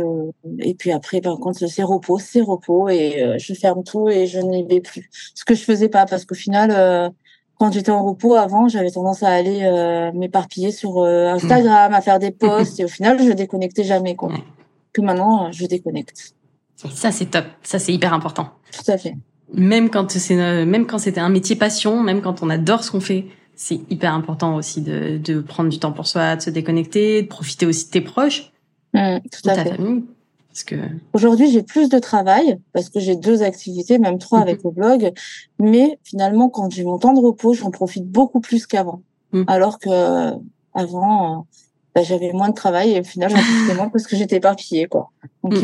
et 0.60 0.74
puis 0.74 0.92
après, 0.92 1.20
ben, 1.20 1.36
quand 1.40 1.52
c'est 1.52 1.82
repos, 1.82 2.18
c'est 2.18 2.40
repos 2.40 2.88
et 2.88 3.36
je 3.38 3.54
ferme 3.54 3.84
tout 3.84 4.08
et 4.08 4.26
je 4.26 4.40
n'y 4.40 4.64
vais 4.64 4.80
plus. 4.80 5.08
Ce 5.34 5.44
que 5.44 5.54
je 5.54 5.62
faisais 5.62 5.88
pas 5.88 6.06
parce 6.06 6.24
qu'au 6.24 6.34
final, 6.34 7.12
quand 7.58 7.72
j'étais 7.72 7.90
en 7.90 8.04
repos 8.04 8.34
avant, 8.34 8.68
j'avais 8.68 8.90
tendance 8.90 9.22
à 9.22 9.28
aller 9.28 10.10
m'éparpiller 10.14 10.72
sur 10.72 11.04
Instagram, 11.04 11.92
à 11.92 12.00
faire 12.00 12.18
des 12.18 12.30
posts 12.30 12.80
et 12.80 12.84
au 12.84 12.88
final, 12.88 13.22
je 13.22 13.32
déconnectais 13.32 13.84
jamais 13.84 14.16
quoi. 14.16 14.32
Que 14.92 15.02
maintenant, 15.02 15.52
je 15.52 15.66
déconnecte. 15.66 16.34
Ça 16.76 17.12
c'est 17.12 17.26
top, 17.26 17.44
ça 17.62 17.78
c'est 17.78 17.92
hyper 17.92 18.14
important. 18.14 18.48
Tout 18.72 18.90
à 18.90 18.96
fait 18.96 19.14
même 19.54 19.90
quand 19.90 20.10
c'est 20.10 20.36
même 20.64 20.86
quand 20.86 20.98
c'était 20.98 21.20
un 21.20 21.28
métier 21.28 21.56
passion, 21.56 22.02
même 22.02 22.20
quand 22.20 22.42
on 22.42 22.50
adore 22.50 22.84
ce 22.84 22.90
qu'on 22.90 23.00
fait, 23.00 23.26
c'est 23.54 23.80
hyper 23.90 24.14
important 24.14 24.56
aussi 24.56 24.80
de, 24.80 25.18
de 25.18 25.40
prendre 25.40 25.68
du 25.68 25.78
temps 25.78 25.92
pour 25.92 26.06
soi, 26.06 26.36
de 26.36 26.42
se 26.42 26.50
déconnecter, 26.50 27.22
de 27.22 27.26
profiter 27.28 27.66
aussi 27.66 27.86
de 27.86 27.90
tes 27.90 28.00
proches, 28.00 28.52
mmh, 28.94 29.18
tout 29.30 29.48
à 29.50 29.54
ta 29.54 29.64
fait. 29.64 29.76
famille. 29.76 30.04
Parce 30.48 30.64
que 30.64 30.76
aujourd'hui 31.12 31.50
j'ai 31.50 31.62
plus 31.62 31.88
de 31.88 31.98
travail 31.98 32.58
parce 32.72 32.88
que 32.88 32.98
j'ai 32.98 33.16
deux 33.16 33.42
activités, 33.42 33.98
même 33.98 34.18
trois 34.18 34.40
mmh. 34.40 34.42
avec 34.42 34.64
le 34.64 34.70
blog, 34.70 35.12
mais 35.58 35.98
finalement 36.04 36.48
quand 36.48 36.70
j'ai 36.70 36.84
mon 36.84 36.98
temps 36.98 37.12
de 37.12 37.20
repos, 37.20 37.54
j'en 37.54 37.70
profite 37.70 38.06
beaucoup 38.06 38.40
plus 38.40 38.66
qu'avant. 38.66 39.02
Mmh. 39.32 39.44
Alors 39.46 39.78
que 39.78 40.32
avant, 40.74 41.46
bah, 41.94 42.02
j'avais 42.02 42.32
moins 42.32 42.48
de 42.48 42.54
travail 42.54 42.92
et 42.92 43.00
au 43.00 43.04
final 43.04 43.30
j'en 43.30 43.36
profitais 43.36 43.74
moins 43.74 43.88
parce 43.88 44.06
que 44.06 44.16
j'étais 44.16 44.36
éparpillée 44.36 44.86
quoi. 44.86 45.10
Donc 45.44 45.54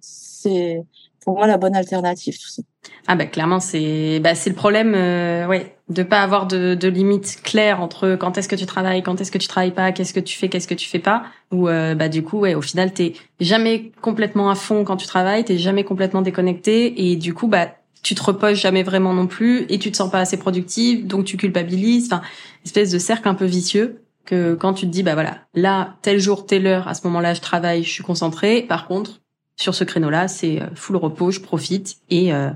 c'est 0.00 0.84
pour 1.24 1.36
moi 1.36 1.46
la 1.46 1.58
bonne 1.58 1.74
alternative 1.76 2.38
tout 2.38 2.48
ça. 2.48 2.62
Ah 3.06 3.14
bah 3.14 3.26
clairement 3.26 3.60
c'est 3.60 4.20
bah 4.20 4.34
c'est 4.34 4.50
le 4.50 4.56
problème 4.56 4.94
euh, 4.94 5.46
ouais 5.46 5.76
de 5.88 6.02
pas 6.02 6.22
avoir 6.22 6.46
de, 6.46 6.74
de 6.74 6.88
limites 6.88 7.40
claires 7.42 7.80
entre 7.80 8.16
quand 8.18 8.38
est-ce 8.38 8.48
que 8.48 8.56
tu 8.56 8.64
travailles 8.66 9.02
quand 9.02 9.20
est-ce 9.20 9.30
que 9.30 9.38
tu 9.38 9.48
travailles 9.48 9.74
pas 9.74 9.92
qu'est-ce 9.92 10.14
que 10.14 10.20
tu 10.20 10.38
fais 10.38 10.48
qu'est-ce 10.48 10.68
que 10.68 10.74
tu 10.74 10.88
fais 10.88 10.98
pas. 10.98 11.24
Ou 11.52 11.68
euh, 11.68 11.94
bah 11.94 12.08
du 12.08 12.22
coup 12.22 12.38
ouais 12.40 12.54
au 12.54 12.62
final 12.62 12.92
t'es 12.92 13.14
jamais 13.40 13.92
complètement 14.00 14.50
à 14.50 14.54
fond 14.54 14.84
quand 14.84 14.96
tu 14.96 15.06
travailles 15.06 15.44
t'es 15.44 15.58
jamais 15.58 15.84
complètement 15.84 16.22
déconnecté. 16.22 17.10
Et 17.10 17.16
du 17.16 17.34
coup 17.34 17.48
bah 17.48 17.68
tu 18.02 18.14
te 18.14 18.22
reposes 18.22 18.58
jamais 18.58 18.82
vraiment 18.82 19.12
non 19.12 19.26
plus 19.26 19.66
et 19.68 19.78
tu 19.78 19.90
te 19.90 19.96
sens 19.96 20.10
pas 20.10 20.20
assez 20.20 20.38
productive 20.38 21.06
donc 21.06 21.26
tu 21.26 21.36
culpabilises. 21.36 22.06
Enfin 22.06 22.22
espèce 22.64 22.90
de 22.90 22.98
cercle 22.98 23.28
un 23.28 23.34
peu 23.34 23.44
vicieux 23.44 24.02
que 24.24 24.54
quand 24.54 24.74
tu 24.74 24.86
te 24.86 24.90
dis 24.90 25.02
bah 25.02 25.14
voilà 25.14 25.38
là 25.54 25.96
tel 26.02 26.18
jour 26.18 26.46
telle 26.46 26.66
heure 26.66 26.88
à 26.88 26.94
ce 26.94 27.06
moment-là 27.08 27.34
je 27.34 27.40
travaille 27.40 27.82
je 27.82 27.90
suis 27.90 28.04
concentrée. 28.04 28.62
Par 28.62 28.86
contre 28.86 29.20
sur 29.60 29.74
ce 29.74 29.84
créneau-là, 29.84 30.26
c'est 30.26 30.60
euh, 30.60 30.66
full 30.74 30.96
repos, 30.96 31.30
je 31.30 31.40
profite 31.40 31.98
et 32.08 32.32
euh, 32.32 32.50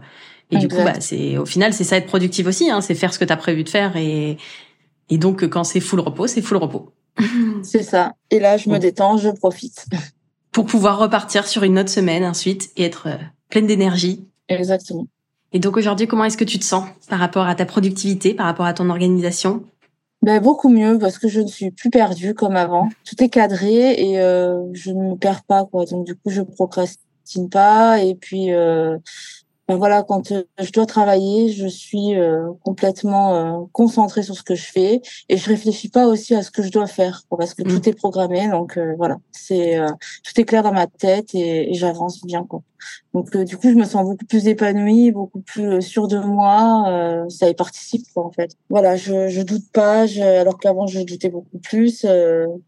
et 0.50 0.58
du 0.58 0.68
coup, 0.68 0.76
bah, 0.76 1.00
c'est 1.00 1.36
au 1.36 1.46
final, 1.46 1.72
c'est 1.72 1.84
ça 1.84 1.96
être 1.96 2.06
productif 2.06 2.46
aussi, 2.46 2.70
hein, 2.70 2.80
c'est 2.80 2.94
faire 2.94 3.12
ce 3.12 3.18
que 3.18 3.24
tu 3.24 3.32
as 3.32 3.36
prévu 3.36 3.64
de 3.64 3.68
faire 3.68 3.96
et 3.96 4.38
et 5.10 5.18
donc 5.18 5.46
quand 5.48 5.64
c'est 5.64 5.80
full 5.80 6.00
repos, 6.00 6.26
c'est 6.26 6.42
full 6.42 6.56
repos. 6.56 6.92
C'est 7.62 7.84
ça. 7.84 8.14
Et 8.30 8.40
là, 8.40 8.56
je 8.56 8.68
me 8.68 8.78
détends, 8.78 9.16
je 9.18 9.28
profite. 9.28 9.86
Pour 10.50 10.66
pouvoir 10.66 10.98
repartir 10.98 11.46
sur 11.46 11.62
une 11.62 11.78
autre 11.78 11.88
semaine 11.88 12.24
ensuite 12.24 12.70
et 12.76 12.82
être 12.82 13.06
euh, 13.06 13.16
pleine 13.50 13.68
d'énergie. 13.68 14.26
Exactement. 14.48 15.06
Et 15.52 15.60
donc 15.60 15.76
aujourd'hui, 15.76 16.08
comment 16.08 16.24
est-ce 16.24 16.36
que 16.36 16.44
tu 16.44 16.58
te 16.58 16.64
sens 16.64 16.88
par 17.08 17.20
rapport 17.20 17.46
à 17.46 17.54
ta 17.54 17.66
productivité, 17.66 18.34
par 18.34 18.46
rapport 18.46 18.66
à 18.66 18.74
ton 18.74 18.90
organisation? 18.90 19.62
Ben, 20.24 20.40
beaucoup 20.40 20.70
mieux 20.70 20.98
parce 20.98 21.18
que 21.18 21.28
je 21.28 21.40
ne 21.40 21.46
suis 21.46 21.70
plus 21.70 21.90
perdue 21.90 22.32
comme 22.32 22.56
avant. 22.56 22.88
Tout 23.04 23.22
est 23.22 23.28
cadré 23.28 23.92
et 23.92 24.20
euh, 24.20 24.62
je 24.72 24.90
ne 24.90 25.10
me 25.10 25.16
perds 25.16 25.44
pas 25.44 25.66
quoi. 25.66 25.84
Donc 25.84 26.06
du 26.06 26.14
coup, 26.14 26.30
je 26.30 26.40
procrastine 26.40 27.50
pas 27.50 28.00
et 28.00 28.14
puis 28.14 28.52
euh, 28.52 28.96
ben 29.66 29.76
voilà, 29.76 30.02
quand 30.02 30.30
euh, 30.30 30.42
je 30.60 30.70
dois 30.72 30.84
travailler, 30.84 31.50
je 31.50 31.66
suis 31.66 32.14
euh, 32.16 32.50
complètement 32.62 33.34
euh, 33.34 33.64
concentrée 33.72 34.22
sur 34.22 34.34
ce 34.34 34.42
que 34.42 34.54
je 34.54 34.66
fais 34.66 35.00
et 35.30 35.38
je 35.38 35.48
réfléchis 35.48 35.88
pas 35.88 36.06
aussi 36.06 36.34
à 36.34 36.42
ce 36.42 36.50
que 36.50 36.62
je 36.62 36.70
dois 36.70 36.86
faire 36.86 37.22
parce 37.30 37.54
que 37.54 37.62
tout 37.62 37.78
mm. 37.78 37.88
est 37.88 37.94
programmé. 37.94 38.48
Donc 38.48 38.78
voilà, 38.98 39.16
c'est 39.32 39.78
tout 40.22 40.38
est 40.38 40.44
clair 40.44 40.62
dans 40.62 40.72
ma 40.72 40.86
tête 40.86 41.34
et, 41.34 41.70
et 41.70 41.74
j'avance 41.74 42.22
bien 42.24 42.44
quoi. 42.44 42.60
Donc 43.14 43.34
du 43.34 43.56
coup, 43.56 43.70
je 43.70 43.74
me 43.74 43.84
sens 43.84 44.04
beaucoup 44.04 44.26
plus 44.26 44.46
épanouie, 44.48 45.12
beaucoup 45.12 45.40
plus 45.40 45.80
sûre 45.80 46.08
de 46.08 46.18
moi. 46.18 47.26
ça 47.30 47.48
y 47.48 47.54
participe 47.54 48.04
quoi 48.12 48.26
en 48.26 48.32
fait. 48.32 48.50
Voilà, 48.68 48.96
je 48.96 49.28
je 49.28 49.40
doute 49.40 49.70
pas, 49.72 50.06
je, 50.06 50.20
alors 50.20 50.58
qu'avant 50.58 50.86
je 50.86 51.00
doutais 51.00 51.30
beaucoup 51.30 51.58
plus. 51.58 52.04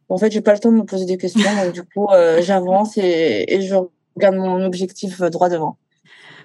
en 0.09 0.17
fait, 0.17 0.33
j'ai 0.33 0.41
pas 0.41 0.55
le 0.55 0.61
temps 0.61 0.73
de 0.73 0.79
me 0.79 0.85
poser 0.85 1.05
des 1.05 1.19
questions. 1.19 1.43
donc 1.63 1.75
du 1.75 1.83
coup, 1.83 2.09
j'avance 2.41 2.97
et, 2.97 3.45
et 3.49 3.61
je 3.61 3.75
regarde 4.17 4.37
mon 4.37 4.65
objectif 4.65 5.21
droit 5.21 5.51
devant 5.51 5.77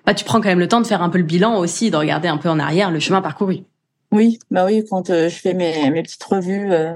bah, 0.05 0.13
tu 0.13 0.25
prends 0.25 0.41
quand 0.41 0.49
même 0.49 0.59
le 0.59 0.67
temps 0.67 0.81
de 0.81 0.87
faire 0.87 1.01
un 1.01 1.09
peu 1.09 1.17
le 1.17 1.23
bilan 1.23 1.57
aussi, 1.57 1.91
de 1.91 1.97
regarder 1.97 2.27
un 2.27 2.37
peu 2.37 2.49
en 2.49 2.59
arrière 2.59 2.91
le 2.91 2.99
chemin 2.99 3.21
parcouru. 3.21 3.63
Oui, 4.11 4.39
bah 4.49 4.65
oui, 4.65 4.83
quand 4.89 5.09
euh, 5.09 5.29
je 5.29 5.35
fais 5.35 5.53
mes, 5.53 5.89
mes 5.89 6.03
petites 6.03 6.23
revues, 6.23 6.71
euh, 6.73 6.93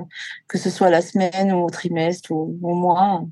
que 0.47 0.57
ce 0.57 0.69
soit 0.69 0.89
la 0.89 1.01
semaine 1.01 1.53
ou 1.53 1.63
au 1.63 1.69
trimestre 1.69 2.31
ou 2.31 2.57
au 2.61 2.75
mois, 2.75 3.23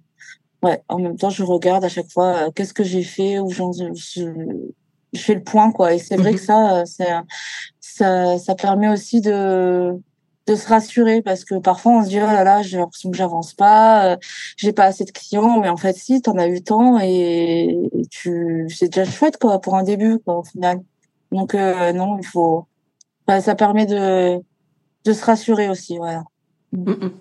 ouais, 0.61 0.81
en 0.87 0.99
même 0.99 1.17
temps, 1.17 1.29
je 1.29 1.43
regarde 1.43 1.83
à 1.83 1.89
chaque 1.89 2.09
fois 2.09 2.47
euh, 2.47 2.51
qu'est-ce 2.51 2.73
que 2.73 2.83
j'ai 2.83 3.03
fait, 3.03 3.39
ou 3.39 3.49
je, 3.49 3.63
je, 3.93 5.19
fais 5.19 5.35
le 5.35 5.43
point, 5.43 5.71
quoi. 5.71 5.93
Et 5.93 5.99
c'est 5.99 6.15
vrai 6.15 6.31
mhm. 6.31 6.37
que 6.37 6.41
ça, 6.41 6.83
ça, 7.81 8.37
ça 8.37 8.55
permet 8.55 8.87
aussi 8.87 9.19
de 9.19 9.99
de 10.47 10.55
se 10.55 10.67
rassurer 10.67 11.21
parce 11.21 11.45
que 11.45 11.55
parfois 11.55 11.93
on 11.93 12.03
se 12.03 12.09
dit 12.09 12.19
oh 12.19 12.25
là 12.25 12.43
là 12.43 12.61
j'ai 12.61 12.77
l'impression 12.77 13.11
que 13.11 13.17
j'avance 13.17 13.53
pas 13.53 14.13
euh, 14.13 14.17
j'ai 14.57 14.73
pas 14.73 14.85
assez 14.85 15.05
de 15.05 15.11
clients 15.11 15.59
mais 15.59 15.69
en 15.69 15.77
fait 15.77 15.95
si 15.95 16.21
t'en 16.21 16.37
as 16.37 16.47
eu 16.47 16.61
temps 16.61 16.99
et 16.99 17.77
tu 18.11 18.67
c'est 18.69 18.89
déjà 18.89 19.09
chouette 19.09 19.37
quoi 19.37 19.59
pour 19.59 19.75
un 19.75 19.83
début 19.83 20.19
quoi 20.19 20.39
au 20.39 20.43
final 20.43 20.81
donc 21.31 21.55
euh, 21.55 21.93
non 21.93 22.17
il 22.19 22.25
faut 22.25 22.65
bah, 23.25 23.39
ça 23.39 23.55
permet 23.55 23.85
de 23.85 24.39
de 25.05 25.13
se 25.13 25.23
rassurer 25.23 25.69
aussi 25.69 25.97
voilà 25.97 26.23
mm, 26.73 26.91
mm. 26.91 27.11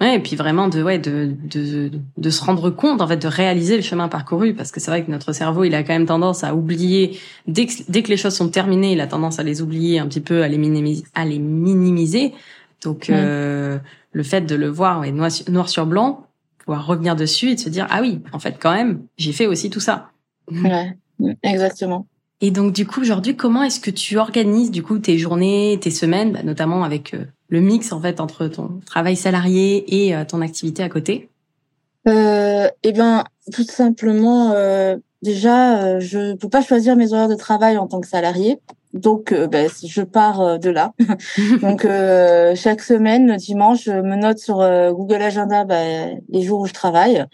Ouais, 0.00 0.16
et 0.16 0.18
puis 0.18 0.36
vraiment 0.36 0.68
de 0.68 0.82
ouais 0.82 0.98
de, 0.98 1.34
de 1.44 1.90
de 2.16 2.30
se 2.30 2.44
rendre 2.44 2.70
compte 2.70 3.00
en 3.00 3.08
fait 3.08 3.16
de 3.16 3.28
réaliser 3.28 3.76
le 3.76 3.82
chemin 3.82 4.08
parcouru. 4.08 4.54
Parce 4.54 4.70
que 4.70 4.80
c'est 4.80 4.90
vrai 4.90 5.04
que 5.04 5.10
notre 5.10 5.32
cerveau 5.32 5.64
il 5.64 5.74
a 5.74 5.82
quand 5.82 5.92
même 5.92 6.06
tendance 6.06 6.44
à 6.44 6.54
oublier. 6.54 7.18
Dès 7.46 7.66
que, 7.66 7.72
dès 7.88 8.02
que 8.02 8.08
les 8.08 8.16
choses 8.16 8.34
sont 8.34 8.48
terminées 8.48 8.92
il 8.92 9.00
a 9.00 9.06
tendance 9.06 9.38
à 9.38 9.42
les 9.42 9.62
oublier 9.62 9.98
un 9.98 10.06
petit 10.06 10.20
peu 10.20 10.42
à 10.42 10.48
les 10.48 10.58
minimiser 10.58 11.04
à 11.14 11.24
les 11.24 11.38
minimiser. 11.38 12.32
Donc 12.82 13.10
euh, 13.10 13.78
le 14.12 14.22
fait 14.22 14.42
de 14.42 14.54
le 14.54 14.68
voir 14.68 15.00
ouais, 15.00 15.12
noir, 15.12 15.30
noir 15.48 15.68
sur 15.68 15.86
blanc 15.86 16.26
pouvoir 16.58 16.86
revenir 16.86 17.16
dessus 17.16 17.50
et 17.50 17.54
de 17.54 17.60
se 17.60 17.68
dire 17.68 17.86
ah 17.90 18.00
oui 18.00 18.20
en 18.32 18.38
fait 18.38 18.56
quand 18.60 18.72
même 18.72 19.02
j'ai 19.16 19.32
fait 19.32 19.46
aussi 19.46 19.70
tout 19.70 19.80
ça. 19.80 20.10
Ouais 20.50 20.96
exactement. 21.42 22.06
Et 22.40 22.50
donc 22.50 22.72
du 22.72 22.86
coup 22.86 23.00
aujourd'hui 23.00 23.36
comment 23.36 23.62
est-ce 23.62 23.78
que 23.78 23.90
tu 23.90 24.18
organises 24.18 24.70
du 24.70 24.82
coup 24.82 24.98
tes 24.98 25.16
journées 25.16 25.78
tes 25.80 25.92
semaines 25.92 26.32
bah, 26.32 26.42
notamment 26.42 26.82
avec 26.82 27.14
euh, 27.14 27.24
le 27.52 27.60
mix 27.60 27.92
en 27.92 28.00
fait 28.00 28.18
entre 28.18 28.48
ton 28.48 28.80
travail 28.86 29.14
salarié 29.14 30.06
et 30.06 30.16
euh, 30.16 30.24
ton 30.24 30.40
activité 30.40 30.82
à 30.82 30.88
côté? 30.88 31.28
Euh, 32.08 32.66
Eh 32.82 32.92
bien, 32.92 33.24
tout 33.52 33.62
simplement, 33.62 34.52
euh, 34.52 34.96
déjà, 35.20 35.82
euh, 35.82 36.00
je 36.00 36.34
peux 36.34 36.48
pas 36.48 36.62
choisir 36.62 36.96
mes 36.96 37.12
horaires 37.12 37.28
de 37.28 37.34
travail 37.34 37.76
en 37.76 37.86
tant 37.86 38.00
que 38.00 38.08
salarié. 38.08 38.58
Donc, 38.94 39.32
euh, 39.32 39.46
ben, 39.46 39.68
je 39.86 40.00
pars 40.00 40.58
de 40.58 40.70
là. 40.70 40.92
donc, 41.60 41.86
chaque 42.56 42.80
semaine, 42.80 43.26
le 43.26 43.36
dimanche, 43.36 43.84
je 43.84 43.92
me 43.92 44.16
note 44.16 44.38
sur 44.38 44.56
Google 44.94 45.20
Agenda 45.20 45.64
ben, 45.64 46.20
les 46.30 46.42
jours 46.42 46.60
où 46.60 46.66
je 46.66 46.72
travaille. 46.72 47.24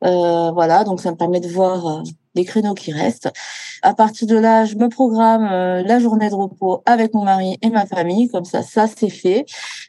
voilà, 0.00 0.84
donc 0.84 1.00
ça 1.00 1.10
me 1.10 1.16
permet 1.16 1.40
de 1.40 1.48
voir 1.48 2.02
les 2.36 2.44
créneaux 2.44 2.74
qui 2.74 2.92
restent. 2.92 3.30
À 3.82 3.94
partir 3.94 4.26
de 4.28 4.36
là, 4.36 4.64
je 4.64 4.76
me 4.76 4.88
programme 4.88 5.48
euh, 5.50 5.82
la 5.82 5.98
journée 5.98 6.28
de 6.30 6.34
repos 6.34 6.82
avec 6.86 7.14
mon 7.14 7.24
mari 7.24 7.58
et 7.62 7.70
ma 7.70 7.86
famille, 7.86 8.28
comme 8.28 8.44
ça, 8.44 8.62
ça 8.62 8.86
c'est 8.86 9.08
fait. 9.08 9.46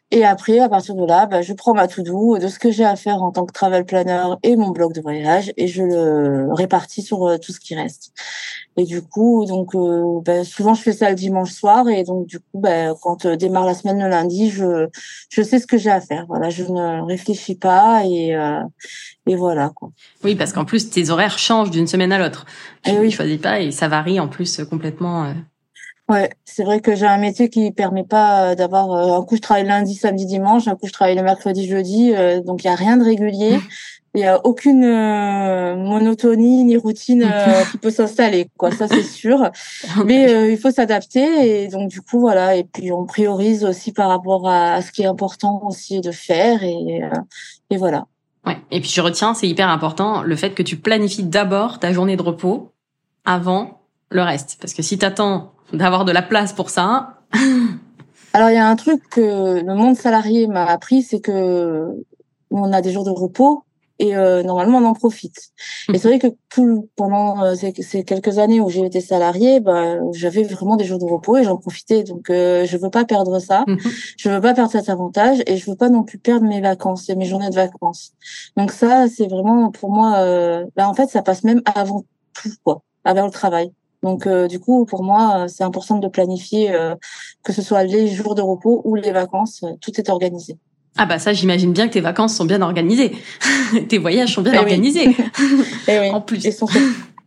Et 0.09 0.23
après, 0.23 0.59
à 0.59 0.69
partir 0.69 0.95
de 0.95 1.05
là, 1.05 1.25
bah, 1.25 1.41
je 1.41 1.53
prends 1.53 1.73
ma 1.73 1.87
to-do 1.87 2.37
de 2.37 2.47
ce 2.47 2.59
que 2.59 2.71
j'ai 2.71 2.85
à 2.85 2.95
faire 2.95 3.21
en 3.21 3.31
tant 3.31 3.45
que 3.45 3.51
travel 3.51 3.85
planner 3.85 4.35
et 4.41 4.55
mon 4.55 4.69
blog 4.69 4.93
de 4.93 5.01
voyage 5.01 5.51
et 5.57 5.67
je 5.67 5.83
le 5.83 6.53
répartis 6.53 7.01
sur 7.01 7.27
euh, 7.27 7.37
tout 7.37 7.51
ce 7.51 7.59
qui 7.59 7.75
reste. 7.75 8.13
Et 8.77 8.85
du 8.85 9.01
coup, 9.01 9.45
donc 9.45 9.75
euh, 9.75 10.21
bah, 10.23 10.43
souvent 10.45 10.73
je 10.73 10.81
fais 10.81 10.93
ça 10.93 11.09
le 11.09 11.15
dimanche 11.15 11.51
soir 11.51 11.89
et 11.89 12.03
donc 12.03 12.27
du 12.27 12.39
coup, 12.39 12.59
bah, 12.59 12.93
quand 13.01 13.27
démarre 13.27 13.65
la 13.65 13.73
semaine 13.73 14.01
le 14.01 14.07
lundi, 14.07 14.49
je 14.49 14.87
je 15.29 15.41
sais 15.41 15.59
ce 15.59 15.67
que 15.67 15.77
j'ai 15.77 15.89
à 15.89 15.99
faire. 15.99 16.25
Voilà, 16.27 16.49
je 16.49 16.63
ne 16.63 17.05
réfléchis 17.05 17.55
pas 17.55 18.03
et 18.05 18.33
et 19.27 19.35
voilà 19.35 19.71
quoi. 19.75 19.91
Oui, 20.23 20.35
parce 20.35 20.53
qu'en 20.53 20.65
plus 20.65 20.89
tes 20.89 21.09
horaires 21.09 21.37
changent 21.37 21.71
d'une 21.71 21.87
semaine 21.87 22.11
à 22.11 22.17
l'autre. 22.17 22.45
Tu 22.83 22.91
ne 22.93 23.09
choisis 23.09 23.39
pas 23.39 23.59
et 23.59 23.71
ça 23.71 23.87
varie 23.87 24.19
en 24.19 24.27
plus 24.27 24.61
complètement. 24.69 25.25
Euh. 25.25 25.33
Ouais, 26.09 26.29
c'est 26.45 26.63
vrai 26.63 26.79
que 26.79 26.95
j'ai 26.95 27.05
un 27.05 27.17
métier 27.17 27.49
qui 27.49 27.71
permet 27.71 28.05
pas 28.05 28.51
euh, 28.51 28.55
d'avoir 28.55 28.91
euh, 28.91 29.19
un 29.19 29.25
coup 29.25 29.35
je 29.35 29.41
travaille 29.41 29.67
lundi, 29.67 29.93
samedi, 29.93 30.25
dimanche, 30.25 30.67
un 30.67 30.75
coup 30.75 30.87
je 30.87 30.93
travaille 30.93 31.17
le 31.17 31.23
mercredi, 31.23 31.67
jeudi, 31.67 32.13
donc 32.45 32.63
il 32.63 32.67
y 32.67 32.69
a 32.69 32.75
rien 32.75 32.97
de 32.97 33.03
régulier. 33.03 33.59
Il 34.15 34.21
y 34.21 34.25
a 34.25 34.43
aucune 34.45 34.87
monotonie 35.75 36.63
ni 36.63 36.75
routine 36.75 37.29
qui 37.71 37.77
peut 37.77 37.91
s'installer, 37.91 38.49
quoi. 38.57 38.71
Ça 38.71 38.87
c'est 38.87 39.03
sûr. 39.03 39.51
Mais 40.05 40.51
il 40.51 40.57
faut 40.57 40.71
s'adapter 40.71 41.65
et 41.65 41.67
donc 41.67 41.89
du 41.89 42.01
coup 42.01 42.19
voilà. 42.19 42.55
Et 42.55 42.63
puis 42.63 42.91
on 42.91 43.05
priorise 43.05 43.63
aussi 43.63 43.91
par 43.91 44.09
rapport 44.09 44.49
à, 44.49 44.81
ce 44.81 44.91
qui 44.91 45.03
est 45.03 45.07
important 45.07 45.61
aussi 45.67 46.01
de 46.01 46.11
faire 46.11 46.63
et, 46.63 47.01
et 47.69 47.77
voilà. 47.77 48.07
Et 48.71 48.79
puis 48.79 48.89
je 48.89 49.01
retiens, 49.01 49.33
c'est 49.33 49.47
hyper 49.47 49.69
important, 49.69 50.21
le 50.21 50.35
fait 50.35 50.51
que 50.51 50.63
tu 50.63 50.77
planifies 50.77 51.23
d'abord 51.23 51.79
ta 51.79 51.91
journée 51.93 52.15
de 52.15 52.21
repos 52.21 52.71
avant 53.25 53.81
le 54.09 54.21
reste. 54.21 54.57
Parce 54.61 54.73
que 54.73 54.81
si 54.81 54.97
tu 54.97 55.05
attends 55.05 55.53
d'avoir 55.73 56.05
de 56.05 56.11
la 56.11 56.21
place 56.21 56.53
pour 56.53 56.69
ça... 56.69 57.21
Alors 58.33 58.49
il 58.49 58.55
y 58.55 58.59
a 58.59 58.67
un 58.67 58.75
truc 58.75 59.01
que 59.09 59.61
le 59.65 59.73
monde 59.73 59.95
salarié 59.95 60.47
m'a 60.47 60.65
appris, 60.65 61.01
c'est 61.01 61.21
que 61.21 61.87
on 62.51 62.71
a 62.71 62.81
des 62.81 62.91
jours 62.91 63.03
de 63.03 63.09
repos, 63.09 63.63
et 63.99 64.15
euh, 64.15 64.43
normalement 64.43 64.77
on 64.79 64.85
en 64.85 64.93
profite. 64.93 65.51
Et 65.89 65.93
mhm. 65.93 65.97
c'est 65.97 66.07
vrai 66.07 66.19
que 66.19 66.27
tout, 66.49 66.89
pendant 66.95 67.43
euh, 67.43 67.55
ces, 67.55 68.03
quelques 68.03 68.37
années 68.37 68.59
où 68.59 68.69
j'ai 68.69 68.85
été 68.85 69.01
salariée, 69.01 69.59
bah, 69.59 69.97
j'avais 70.13 70.43
vraiment 70.43 70.75
des 70.75 70.85
jours 70.85 70.99
de 70.99 71.05
repos 71.05 71.37
et 71.37 71.43
j'en 71.43 71.57
profitais. 71.57 72.03
Donc 72.03 72.29
euh, 72.29 72.65
je 72.65 72.77
veux 72.77 72.89
pas 72.89 73.05
perdre 73.05 73.39
ça, 73.39 73.63
mhm. 73.67 73.77
je 74.17 74.29
veux 74.29 74.41
pas 74.41 74.53
perdre 74.53 74.71
cet 74.71 74.89
avantage 74.89 75.41
et 75.47 75.57
je 75.57 75.69
veux 75.69 75.77
pas 75.77 75.89
non 75.89 76.03
plus 76.03 76.17
perdre 76.17 76.45
mes 76.45 76.61
vacances 76.61 77.09
et 77.09 77.15
mes 77.15 77.25
journées 77.25 77.49
de 77.49 77.55
vacances. 77.55 78.13
Donc 78.55 78.71
ça 78.71 79.07
c'est 79.07 79.27
vraiment 79.27 79.71
pour 79.71 79.91
moi, 79.91 80.17
euh, 80.19 80.65
bah, 80.75 80.87
en 80.87 80.93
fait 80.93 81.07
ça 81.07 81.21
passe 81.21 81.43
même 81.43 81.61
avant 81.73 82.05
tout 82.33 82.51
quoi, 82.63 82.83
avant 83.03 83.25
le 83.25 83.31
travail. 83.31 83.71
Donc 84.03 84.27
du 84.27 84.59
coup 84.59 84.85
pour 84.85 85.03
moi 85.03 85.47
c'est 85.47 85.63
important 85.63 85.97
de 85.97 86.07
planifier 86.07 86.71
que 87.43 87.51
ce 87.51 87.63
soit 87.63 87.83
les 87.83 88.07
jours 88.07 88.35
de 88.35 88.43
repos 88.43 88.81
ou 88.85 88.93
les 88.93 89.11
vacances, 89.11 89.65
tout 89.81 89.99
est 89.99 90.09
organisé. 90.09 90.59
Ah 90.97 91.05
bah 91.05 91.19
ça, 91.19 91.33
j'imagine 91.33 91.73
bien 91.73 91.87
que 91.87 91.93
tes 91.93 92.01
vacances 92.01 92.35
sont 92.35 92.45
bien 92.45 92.61
organisées. 92.61 93.11
tes 93.89 93.97
voyages 93.97 94.33
sont 94.33 94.41
bien 94.41 94.53
eh 94.55 94.57
organisés. 94.57 95.15
Eh 95.87 95.99
oui. 95.99 96.09
en 96.11 96.21
plus. 96.21 96.45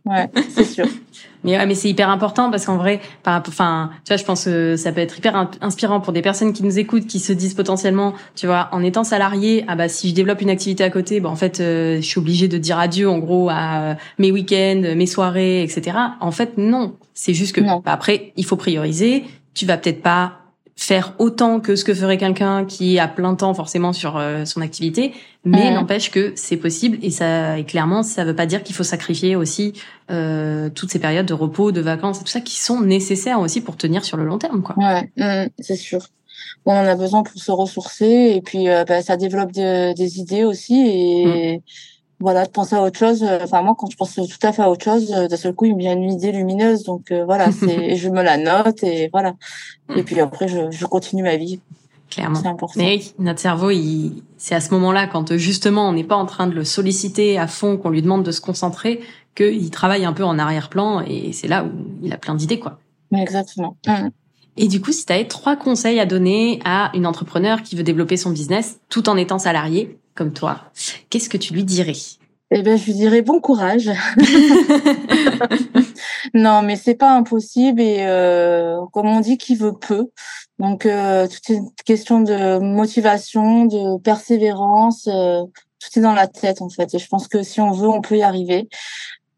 Ouais, 0.05 0.27
c'est 0.49 0.63
sûr. 0.63 0.85
Mais 1.43 1.57
ouais, 1.57 1.65
mais 1.65 1.75
c'est 1.75 1.89
hyper 1.89 2.09
important 2.09 2.51
parce 2.51 2.65
qu'en 2.65 2.77
vrai, 2.77 3.01
par, 3.23 3.41
enfin, 3.47 3.89
tu 4.05 4.09
vois, 4.09 4.17
je 4.17 4.23
pense 4.23 4.45
que 4.45 4.75
ça 4.75 4.91
peut 4.91 5.01
être 5.01 5.17
hyper 5.17 5.49
inspirant 5.61 5.99
pour 5.99 6.13
des 6.13 6.21
personnes 6.21 6.53
qui 6.53 6.63
nous 6.63 6.77
écoutent, 6.77 7.07
qui 7.07 7.19
se 7.19 7.33
disent 7.33 7.55
potentiellement, 7.55 8.13
tu 8.35 8.45
vois, 8.45 8.69
en 8.71 8.83
étant 8.83 9.03
salarié, 9.03 9.65
ah 9.67 9.75
bah 9.75 9.89
si 9.89 10.09
je 10.09 10.15
développe 10.15 10.41
une 10.41 10.49
activité 10.51 10.83
à 10.83 10.89
côté, 10.89 11.19
bah 11.19 11.29
en 11.29 11.35
fait, 11.35 11.59
euh, 11.59 11.97
je 11.97 12.05
suis 12.05 12.19
obligée 12.19 12.47
de 12.47 12.57
dire 12.57 12.77
adieu 12.77 13.09
en 13.09 13.17
gros 13.17 13.49
à 13.49 13.95
mes 14.19 14.31
week-ends, 14.31 14.81
mes 14.95 15.07
soirées, 15.07 15.63
etc. 15.63 15.97
En 16.19 16.31
fait, 16.31 16.57
non. 16.57 16.95
C'est 17.13 17.33
juste 17.33 17.55
que 17.55 17.61
bah, 17.61 17.81
après, 17.85 18.33
il 18.37 18.45
faut 18.45 18.55
prioriser. 18.55 19.23
Tu 19.53 19.65
vas 19.65 19.77
peut-être 19.77 20.01
pas 20.01 20.40
faire 20.83 21.13
autant 21.19 21.59
que 21.59 21.75
ce 21.75 21.83
que 21.83 21.93
ferait 21.93 22.17
quelqu'un 22.17 22.65
qui 22.65 22.97
a 22.97 23.07
plein 23.07 23.35
temps 23.35 23.53
forcément 23.53 23.93
sur 23.93 24.17
euh, 24.17 24.45
son 24.45 24.61
activité, 24.61 25.13
mais 25.45 25.71
n'empêche 25.71 26.09
que 26.09 26.33
c'est 26.35 26.57
possible 26.57 26.97
et 27.03 27.11
ça 27.11 27.59
et 27.59 27.65
clairement 27.65 28.01
ça 28.01 28.25
veut 28.25 28.35
pas 28.35 28.47
dire 28.47 28.63
qu'il 28.63 28.75
faut 28.75 28.83
sacrifier 28.83 29.35
aussi 29.35 29.73
euh, 30.09 30.69
toutes 30.73 30.89
ces 30.89 30.97
périodes 30.97 31.27
de 31.27 31.35
repos, 31.35 31.71
de 31.71 31.81
vacances 31.81 32.19
et 32.19 32.23
tout 32.23 32.29
ça 32.29 32.41
qui 32.41 32.59
sont 32.59 32.81
nécessaires 32.81 33.39
aussi 33.39 33.61
pour 33.61 33.77
tenir 33.77 34.03
sur 34.03 34.17
le 34.17 34.25
long 34.25 34.39
terme 34.39 34.63
quoi. 34.63 34.75
Ouais, 34.77 35.11
mmh, 35.17 35.49
c'est 35.59 35.75
sûr. 35.75 36.01
on 36.65 36.71
en 36.73 36.87
a 36.87 36.95
besoin 36.95 37.21
pour 37.21 37.39
se 37.39 37.51
ressourcer 37.51 38.33
et 38.35 38.41
puis 38.41 38.67
euh, 38.67 38.83
bah, 38.83 39.03
ça 39.03 39.17
développe 39.17 39.51
des 39.51 40.19
idées 40.19 40.43
aussi 40.43 40.81
et 40.87 41.57
mmh 41.57 41.61
voilà, 42.21 42.45
de 42.45 42.51
penser 42.51 42.75
à 42.75 42.81
autre 42.81 42.97
chose. 42.97 43.23
Euh, 43.23 43.39
enfin, 43.43 43.61
moi, 43.61 43.75
quand 43.77 43.89
je 43.89 43.97
pense 43.97 44.15
tout 44.15 44.47
à 44.47 44.51
fait 44.53 44.61
à 44.61 44.69
autre 44.69 44.83
chose, 44.83 45.11
euh, 45.11 45.27
d'un 45.27 45.37
seul 45.37 45.53
coup, 45.53 45.65
il 45.65 45.75
me 45.75 45.79
vient 45.79 45.93
une 45.93 46.11
idée 46.11 46.31
lumineuse. 46.31 46.83
Donc, 46.83 47.11
euh, 47.11 47.25
voilà, 47.25 47.51
c'est, 47.51 47.95
je 47.95 48.09
me 48.09 48.21
la 48.21 48.37
note 48.37 48.83
et 48.83 49.09
voilà. 49.11 49.33
Et 49.95 50.03
puis 50.03 50.19
après, 50.19 50.47
je, 50.47 50.71
je 50.71 50.85
continue 50.85 51.23
ma 51.23 51.35
vie. 51.35 51.59
Clairement. 52.09 52.39
C'est 52.41 52.47
important. 52.47 52.73
Mais 52.77 52.97
oui, 52.97 53.13
notre 53.19 53.39
cerveau, 53.39 53.71
il, 53.71 54.23
c'est 54.37 54.53
à 54.53 54.59
ce 54.59 54.71
moment-là, 54.71 55.07
quand 55.07 55.37
justement, 55.37 55.87
on 55.87 55.93
n'est 55.93 56.03
pas 56.03 56.17
en 56.17 56.25
train 56.25 56.47
de 56.47 56.53
le 56.53 56.65
solliciter 56.65 57.37
à 57.37 57.47
fond, 57.47 57.77
qu'on 57.77 57.89
lui 57.89 58.01
demande 58.01 58.23
de 58.23 58.31
se 58.31 58.41
concentrer, 58.41 58.99
qu'il 59.35 59.69
travaille 59.71 60.03
un 60.03 60.11
peu 60.11 60.25
en 60.25 60.37
arrière-plan 60.37 61.01
et 61.07 61.31
c'est 61.31 61.47
là 61.47 61.63
où 61.63 61.69
il 62.03 62.11
a 62.11 62.17
plein 62.17 62.35
d'idées, 62.35 62.59
quoi. 62.59 62.79
Exactement. 63.15 63.77
Mmh. 63.87 64.09
Et 64.57 64.67
du 64.67 64.81
coup, 64.81 64.91
si 64.91 65.05
tu 65.05 65.13
avais 65.13 65.27
trois 65.27 65.55
conseils 65.55 65.99
à 65.99 66.05
donner 66.05 66.59
à 66.65 66.91
une 66.93 67.07
entrepreneur 67.07 67.63
qui 67.63 67.77
veut 67.77 67.83
développer 67.83 68.17
son 68.17 68.31
business 68.31 68.79
tout 68.89 69.07
en 69.07 69.15
étant 69.15 69.39
salarié, 69.39 69.97
comme 70.15 70.33
toi, 70.33 70.61
qu'est-ce 71.09 71.29
que 71.29 71.37
tu 71.37 71.53
lui 71.53 71.63
dirais? 71.63 71.93
Eh 72.53 72.63
ben, 72.63 72.77
je 72.77 72.85
lui 72.85 72.93
dirais 72.93 73.21
bon 73.21 73.39
courage. 73.39 73.89
non, 76.33 76.61
mais 76.61 76.75
c'est 76.75 76.95
pas 76.95 77.15
impossible 77.15 77.79
et 77.79 77.99
euh, 78.01 78.81
comme 78.91 79.07
on 79.07 79.21
dit, 79.21 79.37
qui 79.37 79.55
veut 79.55 79.71
peu. 79.71 80.09
Donc, 80.59 80.85
euh, 80.85 81.27
tout 81.27 81.53
est 81.53 81.55
une 81.55 81.71
question 81.85 82.19
de 82.19 82.59
motivation, 82.59 83.65
de 83.65 83.97
persévérance. 83.99 85.07
Euh, 85.07 85.43
tout 85.79 85.97
est 85.97 86.01
dans 86.01 86.13
la 86.13 86.27
tête 86.27 86.61
en 86.61 86.67
fait. 86.67 86.93
Et 86.93 86.99
je 86.99 87.07
pense 87.07 87.29
que 87.29 87.41
si 87.41 87.61
on 87.61 87.71
veut, 87.71 87.87
on 87.87 88.01
peut 88.01 88.17
y 88.17 88.21
arriver. 88.21 88.67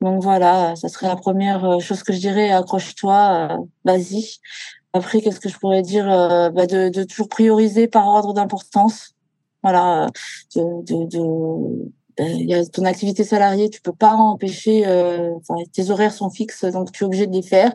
Donc 0.01 0.23
voilà, 0.23 0.75
ça 0.75 0.89
serait 0.89 1.07
la 1.07 1.15
première 1.15 1.79
chose 1.79 2.01
que 2.01 2.13
je 2.13 2.19
dirais. 2.19 2.49
Accroche-toi, 2.49 3.59
vas-y. 3.86 4.38
Après, 4.91 5.21
qu'est-ce 5.21 5.39
que 5.39 5.49
je 5.49 5.59
pourrais 5.59 5.83
dire 5.83 6.05
bah 6.53 6.65
de, 6.65 6.89
de 6.89 7.03
toujours 7.03 7.29
prioriser 7.29 7.88
par 7.88 8.07
ordre 8.07 8.33
d'importance 8.33 9.12
voilà, 9.63 10.08
de, 10.56 10.84
de, 10.84 11.06
de 11.06 11.91
ben, 12.17 12.28
il 12.39 12.47
y 12.47 12.54
a 12.54 12.63
ton 12.65 12.86
activité 12.86 13.23
salariée, 13.23 13.69
tu 13.69 13.82
peux 13.82 13.93
pas 13.93 14.13
empêcher. 14.13 14.84
Euh, 14.86 15.32
tes 15.73 15.89
horaires 15.89 16.13
sont 16.13 16.30
fixes, 16.30 16.63
donc 16.65 16.91
tu 16.91 17.04
es 17.04 17.08
obligé 17.08 17.26
de 17.26 17.34
les 17.34 17.41
faire. 17.41 17.73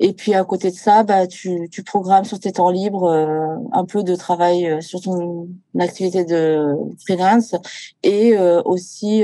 Et 0.00 0.12
puis 0.12 0.34
à 0.34 0.44
côté 0.44 0.70
de 0.70 0.76
ça, 0.76 1.04
bah 1.04 1.28
tu, 1.28 1.68
tu 1.70 1.84
programmes 1.84 2.24
sur 2.24 2.40
tes 2.40 2.52
temps 2.52 2.70
libres 2.70 3.04
euh, 3.04 3.56
un 3.72 3.84
peu 3.84 4.02
de 4.02 4.16
travail 4.16 4.66
euh, 4.66 4.80
sur 4.80 5.00
ton 5.00 5.48
activité 5.78 6.24
de 6.24 6.74
freelance 7.06 7.54
et 8.02 8.36
euh, 8.36 8.62
aussi 8.64 9.22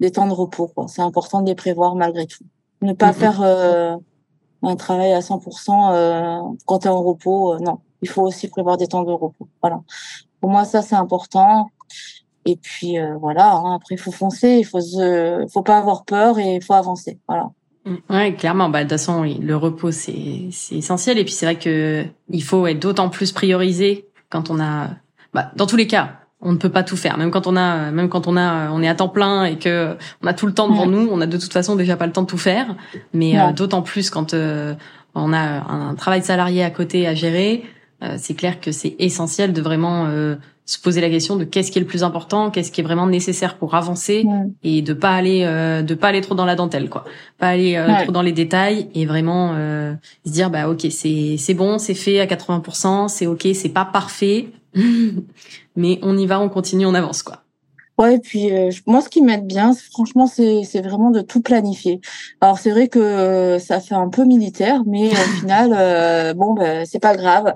des 0.00 0.10
temps 0.10 0.26
de 0.26 0.32
repos. 0.32 0.72
C'est 0.88 1.02
important 1.02 1.40
de 1.40 1.46
les 1.46 1.54
prévoir 1.54 1.94
malgré 1.94 2.26
tout. 2.26 2.44
Ne 2.82 2.92
pas 2.92 3.12
mm-hmm. 3.12 3.14
faire 3.14 4.00
un 4.66 4.76
travail 4.76 5.12
à 5.12 5.20
100% 5.20 5.92
euh, 5.92 6.40
quand 6.66 6.80
tu 6.80 6.86
es 6.86 6.90
en 6.90 7.02
repos. 7.02 7.58
non, 7.60 7.78
il 8.02 8.08
faut 8.08 8.22
aussi 8.22 8.48
prévoir 8.48 8.76
des 8.76 8.86
temps 8.86 9.02
de 9.02 9.12
repos. 9.12 9.48
Voilà. 9.60 9.80
Pour 10.44 10.50
moi, 10.50 10.66
ça 10.66 10.82
c'est 10.82 10.94
important. 10.94 11.70
Et 12.44 12.56
puis 12.56 12.96
voilà. 13.18 13.54
Hein, 13.54 13.76
après, 13.76 13.94
il 13.94 13.98
faut 13.98 14.12
foncer. 14.12 14.58
Il 14.58 14.64
faut 14.64 14.82
se, 14.82 15.46
faut 15.50 15.62
pas 15.62 15.78
avoir 15.78 16.04
peur 16.04 16.38
et 16.38 16.56
il 16.56 16.62
faut 16.62 16.74
avancer. 16.74 17.18
Voilà. 17.26 17.48
Mm. 17.86 17.94
Ouais, 18.10 18.34
clairement. 18.34 18.68
Bah, 18.68 18.80
de 18.80 18.82
toute 18.84 18.98
façon, 18.98 19.22
le 19.22 19.56
repos, 19.56 19.90
c'est, 19.90 20.48
c'est 20.50 20.74
essentiel. 20.76 21.16
Et 21.16 21.24
puis, 21.24 21.32
c'est 21.32 21.46
vrai 21.46 21.56
que 21.56 22.04
il 22.28 22.42
faut 22.42 22.66
être 22.66 22.78
d'autant 22.78 23.08
plus 23.08 23.32
priorisé 23.32 24.06
quand 24.28 24.50
on 24.50 24.60
a, 24.60 24.90
bah, 25.32 25.50
dans 25.56 25.64
tous 25.64 25.76
les 25.76 25.86
cas, 25.86 26.18
on 26.42 26.52
ne 26.52 26.58
peut 26.58 26.68
pas 26.68 26.82
tout 26.82 26.98
faire. 26.98 27.16
Même 27.16 27.30
quand 27.30 27.46
on 27.46 27.56
a, 27.56 27.90
même 27.90 28.10
quand 28.10 28.26
on 28.26 28.36
a, 28.36 28.70
on 28.70 28.82
est 28.82 28.88
à 28.88 28.94
temps 28.94 29.08
plein 29.08 29.44
et 29.46 29.56
que 29.56 29.96
on 30.22 30.26
a 30.26 30.34
tout 30.34 30.46
le 30.46 30.52
temps 30.52 30.68
devant 30.68 30.86
nous, 30.86 31.08
on 31.10 31.22
a 31.22 31.26
de 31.26 31.38
toute 31.38 31.54
façon 31.54 31.74
déjà 31.74 31.96
pas 31.96 32.04
le 32.06 32.12
temps 32.12 32.20
de 32.20 32.26
tout 32.26 32.36
faire. 32.36 32.76
Mais 33.14 33.40
euh, 33.40 33.52
d'autant 33.52 33.80
plus 33.80 34.10
quand 34.10 34.34
euh, 34.34 34.74
on 35.14 35.32
a 35.32 35.38
un 35.40 35.94
travail 35.94 36.22
salarié 36.22 36.62
à 36.62 36.70
côté 36.70 37.06
à 37.06 37.14
gérer, 37.14 37.64
euh, 37.64 37.68
c'est 38.16 38.34
clair 38.34 38.60
que 38.60 38.72
c'est 38.72 38.96
essentiel 38.98 39.52
de 39.52 39.60
vraiment 39.60 40.08
se 40.66 40.78
poser 40.78 41.00
la 41.00 41.10
question 41.10 41.36
de 41.36 41.44
qu'est-ce 41.44 41.70
qui 41.70 41.78
est 41.78 41.82
le 41.82 41.86
plus 41.86 42.02
important, 42.02 42.50
qu'est-ce 42.50 42.72
qui 42.72 42.80
est 42.80 42.84
vraiment 42.84 43.06
nécessaire 43.06 43.56
pour 43.56 43.74
avancer 43.74 44.24
et 44.62 44.82
de 44.82 44.92
pas 44.94 45.14
aller 45.14 45.40
de 45.86 45.94
pas 45.94 46.08
aller 46.08 46.20
trop 46.20 46.34
dans 46.34 46.46
la 46.46 46.56
dentelle 46.56 46.88
quoi. 46.88 47.04
Pas 47.38 47.48
aller 47.48 47.80
trop 48.02 48.12
dans 48.12 48.22
les 48.22 48.32
détails 48.32 48.88
et 48.94 49.06
vraiment 49.06 49.54
se 50.26 50.30
dire 50.30 50.50
bah 50.50 50.68
OK, 50.68 50.86
c'est 50.90 51.36
c'est 51.38 51.54
bon, 51.54 51.78
c'est 51.78 51.94
fait 51.94 52.20
à 52.20 52.26
80%, 52.26 53.08
c'est 53.08 53.26
OK, 53.26 53.46
c'est 53.54 53.68
pas 53.68 53.84
parfait, 53.84 54.48
mais 55.76 55.98
on 56.02 56.16
y 56.16 56.26
va, 56.26 56.40
on 56.40 56.48
continue, 56.48 56.86
on 56.86 56.94
avance, 56.94 57.22
quoi. 57.22 57.43
Ouais, 57.96 58.16
et 58.16 58.18
puis 58.18 58.50
euh, 58.50 58.70
moi, 58.86 59.00
ce 59.00 59.08
qui 59.08 59.22
m'aide 59.22 59.46
bien, 59.46 59.72
franchement, 59.92 60.26
c'est 60.26 60.64
c'est 60.64 60.80
vraiment 60.80 61.10
de 61.10 61.20
tout 61.20 61.40
planifier. 61.40 62.00
Alors 62.40 62.58
c'est 62.58 62.70
vrai 62.70 62.88
que 62.88 62.98
euh, 62.98 63.58
ça 63.60 63.78
fait 63.78 63.94
un 63.94 64.08
peu 64.08 64.24
militaire, 64.24 64.82
mais 64.84 65.10
au 65.10 65.14
final, 65.40 65.72
euh, 65.76 66.34
bon, 66.34 66.54
ben 66.54 66.84
c'est 66.86 66.98
pas 66.98 67.14
grave, 67.16 67.54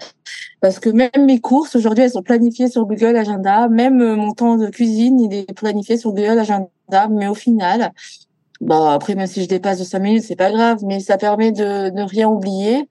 parce 0.61 0.79
que 0.79 0.90
même 0.90 1.11
mes 1.27 1.40
courses 1.40 1.74
aujourd'hui, 1.74 2.05
elles 2.05 2.12
sont 2.12 2.22
planifiées 2.22 2.68
sur 2.68 2.87
Google 2.87 3.16
Agenda. 3.16 3.68
Même 3.68 4.14
mon 4.14 4.33
temps 4.33 4.57
de 4.57 4.68
cuisine, 4.68 5.18
il 5.20 5.35
est 5.35 5.53
planifié 5.55 5.96
sur 5.96 6.12
Google 6.12 6.38
Agenda. 6.38 6.70
Mais 7.11 7.27
au 7.27 7.35
final, 7.35 7.92
Bon, 8.61 8.87
après, 8.87 9.14
même 9.14 9.29
si 9.29 9.42
je 9.44 9.49
dépasse 9.49 9.79
de 9.79 9.85
5 9.85 9.99
minutes, 10.01 10.25
c'est 10.25 10.35
pas 10.37 10.51
grave, 10.51 10.81
mais 10.85 10.99
ça 10.99 11.16
permet 11.16 11.53
de 11.53 11.90
ne 11.90 12.03
rien 12.03 12.29
oublier. 12.29 12.88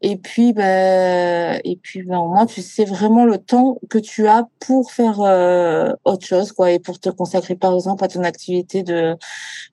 Et 0.00 0.16
puis, 0.16 0.54
ben, 0.54 1.60
et 1.64 1.76
puis, 1.76 2.02
ben, 2.02 2.18
au 2.18 2.28
moins, 2.28 2.46
tu 2.46 2.62
sais 2.62 2.86
vraiment 2.86 3.26
le 3.26 3.36
temps 3.36 3.78
que 3.90 3.98
tu 3.98 4.26
as 4.26 4.48
pour 4.60 4.90
faire 4.90 5.20
euh, 5.20 5.92
autre 6.04 6.26
chose, 6.26 6.52
quoi, 6.52 6.70
et 6.70 6.78
pour 6.78 6.98
te 6.98 7.10
consacrer, 7.10 7.56
par 7.56 7.74
exemple, 7.74 8.02
à 8.04 8.08
ton 8.08 8.24
activité 8.24 8.82
de 8.82 9.16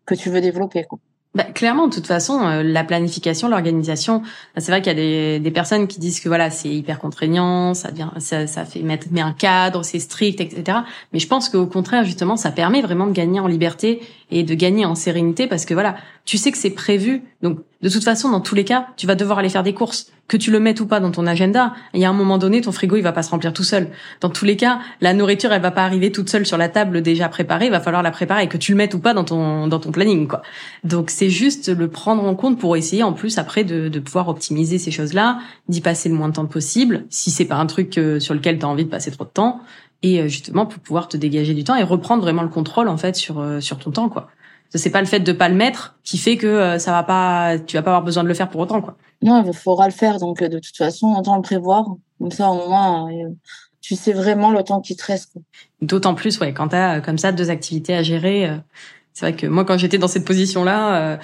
que 0.06 0.14
tu 0.16 0.30
veux 0.30 0.42
développer, 0.42 0.84
quoi. 0.84 1.00
Bah, 1.36 1.44
clairement, 1.44 1.88
de 1.88 1.94
toute 1.94 2.08
façon, 2.08 2.42
euh, 2.42 2.64
la 2.64 2.84
planification, 2.84 3.50
l'organisation, 3.50 4.24
bah, 4.56 4.62
c'est 4.62 4.72
vrai 4.72 4.82
qu'il 4.82 4.92
y 4.92 4.96
a 4.96 5.00
des, 5.00 5.40
des, 5.40 5.52
personnes 5.52 5.88
qui 5.88 6.00
disent 6.00 6.20
que 6.20 6.28
voilà, 6.28 6.50
c'est 6.50 6.70
hyper 6.70 7.00
contraignant, 7.00 7.76
ça 7.76 7.92
devient, 7.92 8.10
ça, 8.18 8.48
ça 8.48 8.66
fait 8.66 8.82
mettre 8.82 9.08
met 9.12 9.22
un 9.22 9.34
cadre, 9.34 9.84
c'est 9.84 10.00
strict, 10.00 10.42
etc. 10.42 10.80
Mais 11.14 11.20
je 11.20 11.28
pense 11.28 11.48
qu'au 11.48 11.68
contraire, 11.68 12.04
justement, 12.04 12.36
ça 12.36 12.50
permet 12.50 12.82
vraiment 12.82 13.06
de 13.06 13.12
gagner 13.12 13.40
en 13.40 13.46
liberté 13.46 14.02
et 14.32 14.44
de 14.44 14.54
gagner 14.54 14.86
en 14.86 14.96
sérénité 14.96 15.48
parce 15.48 15.66
que 15.66 15.74
voilà, 15.74 15.98
tu 16.26 16.38
sais 16.38 16.52
que 16.52 16.58
c'est 16.58 16.70
prévu. 16.70 17.24
Donc, 17.42 17.60
de 17.82 17.90
toute 17.90 18.04
façon, 18.04 18.30
dans 18.30 18.42
tous 18.42 18.56
les 18.56 18.66
cas, 18.66 18.88
tu 18.98 19.08
vas 19.08 19.16
devoir 19.16 19.40
aller 19.40 19.50
faire 19.50 19.64
des 19.64 19.74
courses 19.74 20.12
que 20.30 20.38
tu 20.38 20.52
le 20.52 20.60
mettes 20.60 20.80
ou 20.80 20.86
pas 20.86 21.00
dans 21.00 21.12
ton 21.12 21.26
agenda, 21.26 21.74
il 21.94 22.00
y 22.00 22.06
a 22.06 22.10
un 22.10 22.14
moment 22.14 22.38
donné, 22.38 22.62
ton 22.62 22.72
frigo, 22.72 22.96
il 22.96 23.02
va 23.02 23.12
pas 23.12 23.24
se 23.24 23.32
remplir 23.32 23.52
tout 23.52 23.64
seul. 23.64 23.90
Dans 24.22 24.30
tous 24.30 24.46
les 24.46 24.56
cas, 24.56 24.80
la 25.02 25.14
nourriture, 25.14 25.52
elle 25.52 25.62
va 25.62 25.72
pas 25.72 25.84
arriver 25.84 26.12
toute 26.12 26.30
seule 26.30 26.46
sur 26.46 26.58
la 26.58 26.70
table 26.70 27.02
déjà 27.02 27.28
préparée, 27.30 27.66
il 27.66 27.72
va 27.72 27.80
falloir 27.80 28.04
la 28.04 28.12
préparer, 28.12 28.48
que 28.48 28.58
tu 28.58 28.74
le 28.74 28.78
mettes 28.78 28.94
ou 28.94 29.00
pas 29.00 29.16
dans 29.16 29.24
ton, 29.24 29.68
dans 29.68 29.80
ton 29.80 29.92
planning, 29.92 30.28
quoi. 30.28 30.44
Donc, 30.84 31.10
c'est 31.10 31.32
juste 31.32 31.76
le 31.76 31.88
prendre 31.88 32.24
en 32.24 32.36
compte 32.36 32.60
pour 32.60 32.78
essayer, 32.78 33.02
en 33.02 33.14
plus, 33.14 33.40
après, 33.40 33.64
de, 33.64 33.90
de 33.90 34.00
pouvoir 34.00 34.30
optimiser 34.30 34.78
ces 34.78 34.92
choses-là, 34.92 35.40
d'y 35.68 35.82
passer 35.82 36.10
le 36.10 36.16
moins 36.16 36.30
de 36.30 36.34
temps 36.34 36.46
possible, 36.46 37.06
si 37.10 37.32
c'est 37.32 37.46
pas 37.46 37.56
un 37.56 37.66
truc 37.66 37.98
euh, 37.98 38.20
sur 38.20 38.36
lequel 38.36 38.60
tu 38.60 38.66
as 38.66 38.70
envie 38.70 38.86
de 38.86 38.90
passer 38.90 39.10
trop 39.10 39.24
de 39.24 39.30
temps, 39.30 39.62
et 40.04 40.22
euh, 40.22 40.28
justement, 40.28 40.66
pour 40.66 40.82
pouvoir 40.82 41.08
te 41.08 41.18
dégager 41.18 41.54
du 41.54 41.64
temps 41.64 41.76
et 41.76 41.84
reprendre 41.84 42.22
vraiment 42.22 42.44
le 42.44 42.50
contrôle, 42.50 42.88
en 42.88 42.98
fait, 42.98 43.16
sur, 43.16 43.40
euh, 43.40 43.60
sur 43.60 43.80
ton 43.80 43.92
temps, 43.92 44.10
quoi. 44.10 44.30
C'est 44.76 44.92
pas 44.92 45.02
le 45.02 45.08
fait 45.08 45.20
de 45.20 45.32
pas 45.32 45.50
le 45.50 45.56
mettre 45.56 45.96
qui 46.04 46.20
fait 46.20 46.38
que 46.38 46.78
ça 46.78 46.92
va 46.92 47.02
pas, 47.02 47.58
tu 47.58 47.76
vas 47.76 47.82
pas 47.82 47.90
avoir 47.90 48.04
besoin 48.04 48.22
de 48.22 48.28
le 48.28 48.36
faire 48.36 48.50
pour 48.50 48.62
autant, 48.62 48.82
quoi. 48.82 48.98
Non, 49.22 49.44
il 49.46 49.54
faudra 49.54 49.86
le 49.86 49.94
faire. 49.94 50.18
Donc, 50.18 50.42
euh, 50.42 50.48
de 50.48 50.60
toute 50.60 50.76
façon, 50.76 51.14
autant 51.18 51.36
le 51.36 51.42
prévoir. 51.42 51.86
Comme 52.20 52.32
ça, 52.32 52.50
au 52.50 52.68
moins, 52.70 53.12
euh, 53.12 53.30
tu 53.82 53.96
sais 53.96 54.14
vraiment 54.14 54.52
le 54.52 54.64
temps 54.64 54.82
qui 54.82 54.96
te 54.96 55.06
reste. 55.06 55.34
D'autant 55.82 56.16
plus, 56.16 56.40
ouais, 56.40 56.54
quand 56.54 56.70
tu 56.70 56.76
as 56.76 56.98
euh, 56.98 57.02
comme 57.02 57.18
ça 57.18 57.32
deux 57.32 57.50
activités 57.50 57.94
à 57.94 58.04
gérer. 58.04 58.50
c'est 59.14 59.26
vrai 59.26 59.36
que 59.36 59.48
moi, 59.48 59.66
quand 59.66 59.78
j'étais 59.78 59.98
dans 59.98 60.08
cette 60.08 60.26
position-là, 60.26 61.20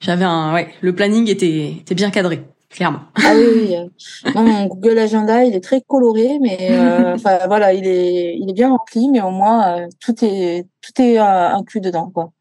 j'avais 0.00 0.24
un, 0.24 0.52
ouais, 0.52 0.72
le 0.80 0.94
planning 0.94 1.28
était, 1.28 1.72
était 1.80 1.94
bien 1.94 2.10
cadré, 2.10 2.44
clairement. 2.72 3.00
Ah 3.16 3.32
oui, 3.36 3.46
oui. 3.54 4.32
non, 4.34 4.42
mon 4.42 4.66
Google 4.66 4.98
Agenda, 4.98 5.44
il 5.44 5.54
est 5.54 5.62
très 5.62 5.80
coloré, 5.80 6.38
mais 6.40 6.76
enfin 7.14 7.38
voilà, 7.46 7.72
il 7.72 7.86
est, 7.86 8.36
il 8.36 8.50
est 8.50 8.54
bien 8.54 8.70
rempli, 8.70 9.08
mais 9.08 9.20
au 9.20 9.30
moins 9.30 9.86
tout 10.00 10.24
est, 10.24 10.66
tout 10.80 11.00
est 11.00 11.18
inclus 11.18 11.80
dedans, 11.80 12.10
quoi. 12.12 12.32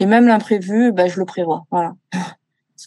Et 0.00 0.06
même 0.06 0.26
l'imprévu, 0.26 0.92
bah, 0.92 1.08
je 1.08 1.18
le 1.18 1.24
prévois. 1.24 1.64
Voilà. 1.70 1.94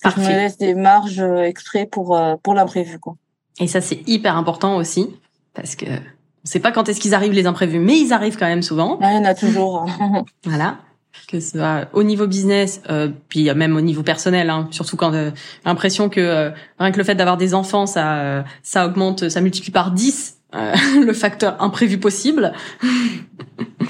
Parce 0.02 0.15
que 0.15 0.21
je 0.21 0.28
me 0.28 0.32
laisse 0.32 0.58
des 0.58 0.75
marges 0.75 1.19
euh, 1.19 1.43
exprès 1.43 1.86
pour, 1.86 2.15
euh, 2.15 2.36
pour 2.41 2.54
l'imprévu, 2.54 2.99
quoi. 2.99 3.15
Et 3.60 3.67
ça, 3.67 3.82
c'est 3.82 4.08
hyper 4.08 4.38
important 4.38 4.78
aussi, 4.78 5.10
parce 5.54 5.75
que 5.75 5.86
on 5.86 6.45
sait 6.45 6.62
pas 6.62 6.71
quand 6.71 6.88
est-ce 6.88 7.02
qu'ils 7.02 7.13
arrivent 7.13 7.34
les 7.34 7.47
imprévus, 7.47 7.80
mais 7.80 7.99
ils 7.99 8.13
arrivent 8.13 8.38
quand 8.38 8.47
même 8.47 8.62
souvent. 8.62 8.97
il 9.02 9.06
y 9.06 9.17
en 9.17 9.25
a 9.25 9.36
toujours. 9.36 9.86
voilà. 10.45 10.78
Que 11.27 11.39
ce 11.39 11.57
soit 11.57 11.87
au 11.93 12.03
niveau 12.03 12.27
business, 12.27 12.81
euh, 12.89 13.09
puis 13.29 13.53
même 13.53 13.75
au 13.75 13.81
niveau 13.81 14.03
personnel, 14.03 14.49
hein, 14.49 14.67
surtout 14.71 14.95
quand 14.95 15.13
euh, 15.13 15.31
l'impression 15.65 16.09
que 16.09 16.19
euh, 16.19 16.49
rien 16.79 16.91
que 16.91 16.97
le 16.97 17.03
fait 17.03 17.15
d'avoir 17.15 17.37
des 17.37 17.53
enfants, 17.53 17.85
ça, 17.85 18.43
ça 18.63 18.85
augmente, 18.85 19.29
ça 19.29 19.41
multiplie 19.41 19.71
par 19.71 19.91
10 19.91 20.37
le 20.53 21.13
facteur 21.13 21.61
imprévu 21.61 21.99
possible. 21.99 22.53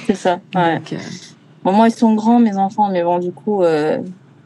C'est 0.08 0.15
ça. 0.15 0.39
Ouais. 0.53 0.82
bon, 1.63 1.71
moi, 1.71 1.88
ils 1.88 1.93
sont 1.93 2.13
grands, 2.15 2.39
mes 2.39 2.58
enfants, 2.58 2.89
mais 2.89 3.03
bon, 3.03 3.19
du 3.19 3.32
coup, 3.32 3.63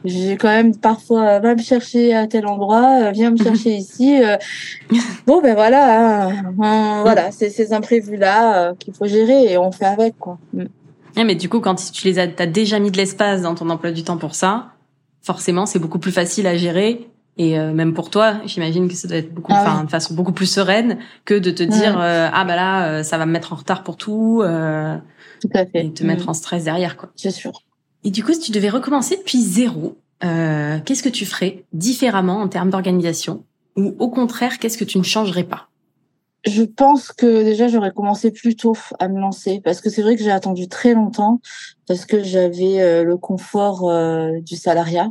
j'ai 0.04 0.36
quand 0.36 0.48
même 0.48 0.76
parfois 0.76 1.38
va 1.38 1.54
me 1.54 1.62
chercher 1.62 2.14
à 2.14 2.26
tel 2.26 2.46
endroit, 2.46 3.04
euh, 3.04 3.10
viens 3.10 3.30
me 3.30 3.36
chercher 3.36 3.70
ici. 3.76 4.22
Euh. 4.22 4.36
Bon 5.26 5.40
ben 5.40 5.54
voilà, 5.54 6.28
hein, 6.28 7.02
voilà, 7.02 7.30
c'est 7.30 7.48
ces 7.48 7.72
imprévus 7.72 8.16
là 8.16 8.68
euh, 8.68 8.74
qu'il 8.78 8.92
faut 8.94 9.06
gérer 9.06 9.52
et 9.52 9.58
on 9.58 9.72
fait 9.72 9.86
avec 9.86 10.18
quoi. 10.18 10.38
Mm. 11.16 11.24
mais 11.24 11.34
du 11.34 11.48
coup, 11.48 11.60
quand 11.60 11.74
tu 11.92 12.06
les 12.06 12.18
as, 12.18 12.28
as 12.38 12.46
déjà 12.46 12.78
mis 12.78 12.90
de 12.90 12.96
l'espace 12.96 13.42
dans 13.42 13.54
ton 13.54 13.70
emploi 13.70 13.90
du 13.90 14.02
temps 14.02 14.16
pour 14.16 14.34
ça, 14.34 14.72
forcément, 15.22 15.66
c'est 15.66 15.78
beaucoup 15.78 15.98
plus 15.98 16.12
facile 16.12 16.46
à 16.46 16.56
gérer. 16.56 17.08
Et 17.36 17.58
même 17.58 17.94
pour 17.94 18.10
toi, 18.10 18.34
j'imagine 18.46 18.86
que 18.86 18.94
ça 18.94 19.08
doit 19.08 19.16
être 19.16 19.34
beaucoup, 19.34 19.50
ah 19.52 19.60
enfin, 19.60 19.84
de 19.84 19.90
façon 19.90 20.14
beaucoup 20.14 20.30
plus 20.30 20.46
sereine 20.46 20.98
que 21.24 21.34
de 21.34 21.50
te 21.50 21.64
dire 21.64 21.98
ah 21.98 22.44
bah 22.44 22.54
là, 22.54 23.02
ça 23.02 23.18
va 23.18 23.26
me 23.26 23.32
mettre 23.32 23.52
en 23.52 23.56
retard 23.56 23.82
pour 23.82 23.96
tout. 23.96 24.40
tout 25.40 25.48
à 25.52 25.66
fait. 25.66 25.86
Et 25.86 25.92
te 25.92 26.04
mettre 26.04 26.26
mm. 26.26 26.30
en 26.30 26.34
stress 26.34 26.62
derrière 26.62 26.96
quoi. 26.96 27.08
C'est 27.16 27.32
sûr. 27.32 27.50
Et 28.04 28.10
du 28.10 28.22
coup, 28.22 28.34
si 28.34 28.40
tu 28.40 28.52
devais 28.52 28.68
recommencer 28.68 29.16
depuis 29.16 29.40
zéro, 29.40 29.98
euh, 30.22 30.78
qu'est-ce 30.84 31.02
que 31.02 31.08
tu 31.08 31.24
ferais 31.24 31.64
différemment 31.72 32.40
en 32.40 32.48
termes 32.48 32.70
d'organisation? 32.70 33.44
Ou 33.76 33.96
au 33.98 34.10
contraire, 34.10 34.58
qu'est-ce 34.58 34.78
que 34.78 34.84
tu 34.84 34.98
ne 34.98 35.02
changerais 35.02 35.44
pas? 35.44 35.68
Je 36.46 36.62
pense 36.62 37.12
que 37.12 37.42
déjà 37.42 37.68
j'aurais 37.68 37.92
commencé 37.92 38.30
plus 38.30 38.56
tôt 38.56 38.76
à 38.98 39.08
me 39.08 39.20
lancer 39.20 39.60
parce 39.64 39.80
que 39.80 39.90
c'est 39.90 40.02
vrai 40.02 40.16
que 40.16 40.22
j'ai 40.22 40.30
attendu 40.30 40.68
très 40.68 40.94
longtemps 40.94 41.40
parce 41.86 42.04
que 42.04 42.22
j'avais 42.22 42.80
euh, 42.82 43.04
le 43.04 43.16
confort 43.16 43.88
euh, 43.88 44.40
du 44.40 44.56
salariat 44.56 45.10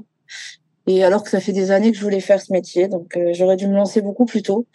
et 0.88 1.04
alors 1.04 1.24
que 1.24 1.30
ça 1.30 1.40
fait 1.40 1.54
des 1.54 1.72
années 1.72 1.92
que 1.92 1.98
je 1.98 2.04
voulais 2.04 2.20
faire 2.20 2.42
ce 2.42 2.52
métier 2.52 2.88
donc 2.88 3.18
j'aurais 3.34 3.56
dû 3.56 3.68
me 3.68 3.76
lancer 3.76 4.02
beaucoup 4.02 4.26
plus 4.26 4.42
tôt 4.42 4.68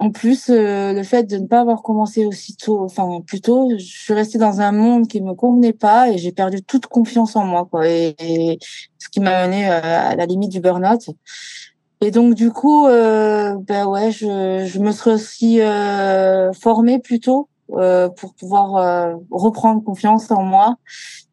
en 0.00 0.10
plus, 0.10 0.50
euh, 0.50 0.92
le 0.92 1.02
fait 1.04 1.22
de 1.22 1.36
ne 1.38 1.46
pas 1.46 1.60
avoir 1.60 1.82
commencé 1.82 2.26
aussitôt, 2.26 2.82
enfin 2.82 3.20
plus 3.24 3.40
tôt, 3.40 3.70
je 3.78 3.84
suis 3.84 4.12
restée 4.12 4.38
dans 4.38 4.60
un 4.60 4.72
monde 4.72 5.06
qui 5.06 5.20
me 5.20 5.34
convenait 5.34 5.72
pas 5.72 6.10
et 6.10 6.18
j'ai 6.18 6.32
perdu 6.32 6.62
toute 6.62 6.86
confiance 6.86 7.36
en 7.36 7.44
moi, 7.44 7.66
quoi. 7.70 7.86
Et, 7.88 8.58
ce 8.98 9.08
qui 9.08 9.20
m'a 9.20 9.46
mené 9.46 9.70
euh, 9.70 9.80
à 9.82 10.16
la 10.16 10.26
limite 10.26 10.50
du 10.50 10.60
burn-out. 10.60 11.10
Et 12.04 12.10
donc 12.10 12.34
du 12.34 12.50
coup, 12.50 12.86
euh, 12.86 13.56
ben 13.60 13.86
ouais, 13.86 14.12
je, 14.12 14.66
je 14.66 14.78
me 14.78 14.92
serais 14.92 15.14
aussi 15.14 15.62
euh, 15.62 16.52
formée 16.52 16.98
plus 16.98 17.18
tôt 17.18 17.48
euh, 17.72 18.10
pour 18.10 18.34
pouvoir 18.34 19.16
reprendre 19.30 19.82
confiance 19.82 20.30
en 20.30 20.42
moi, 20.42 20.76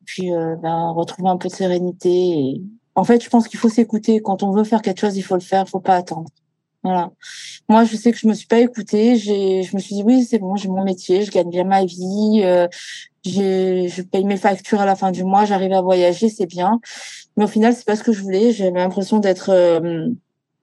puis 0.05 0.31
ben, 0.31 0.91
retrouver 0.91 1.27
un 1.27 1.35
peu 1.35 1.49
de 1.49 1.53
sérénité. 1.53 2.61
En 2.95 3.03
fait, 3.03 3.21
je 3.21 3.29
pense 3.29 3.49
qu'il 3.49 3.59
faut 3.59 3.67
s'écouter. 3.67 4.21
Quand 4.21 4.43
on 4.43 4.51
veut 4.51 4.63
faire 4.63 4.81
quelque 4.81 5.01
chose, 5.01 5.17
il 5.17 5.23
faut 5.23 5.35
le 5.35 5.41
faire, 5.41 5.65
il 5.67 5.69
faut 5.69 5.81
pas 5.81 5.97
attendre. 5.97 6.29
Voilà. 6.83 7.11
Moi, 7.67 7.83
je 7.83 7.97
sais 7.97 8.13
que 8.13 8.17
je 8.17 8.27
me 8.27 8.33
suis 8.33 8.47
pas 8.47 8.59
écoutée. 8.59 9.17
J'ai, 9.17 9.63
je 9.63 9.75
me 9.75 9.81
suis 9.81 9.95
dit 9.95 10.03
oui, 10.03 10.23
c'est 10.23 10.39
bon, 10.39 10.55
j'ai 10.55 10.69
mon 10.69 10.85
métier, 10.85 11.23
je 11.23 11.31
gagne 11.31 11.49
bien 11.49 11.65
ma 11.65 11.83
vie, 11.83 12.43
euh, 12.45 12.67
je 13.25 14.01
paye 14.03 14.23
mes 14.23 14.37
factures 14.37 14.79
à 14.79 14.85
la 14.85 14.95
fin 14.95 15.11
du 15.11 15.25
mois, 15.25 15.43
j'arrive 15.43 15.73
à 15.73 15.81
voyager, 15.81 16.29
c'est 16.29 16.45
bien. 16.45 16.79
Mais 17.35 17.43
au 17.43 17.47
final, 17.47 17.73
c'est 17.75 17.85
pas 17.85 17.97
ce 17.97 18.03
que 18.03 18.13
je 18.13 18.21
voulais. 18.21 18.53
J'avais 18.53 18.79
l'impression 18.79 19.19
d'être 19.19 19.49
euh, 19.49 20.07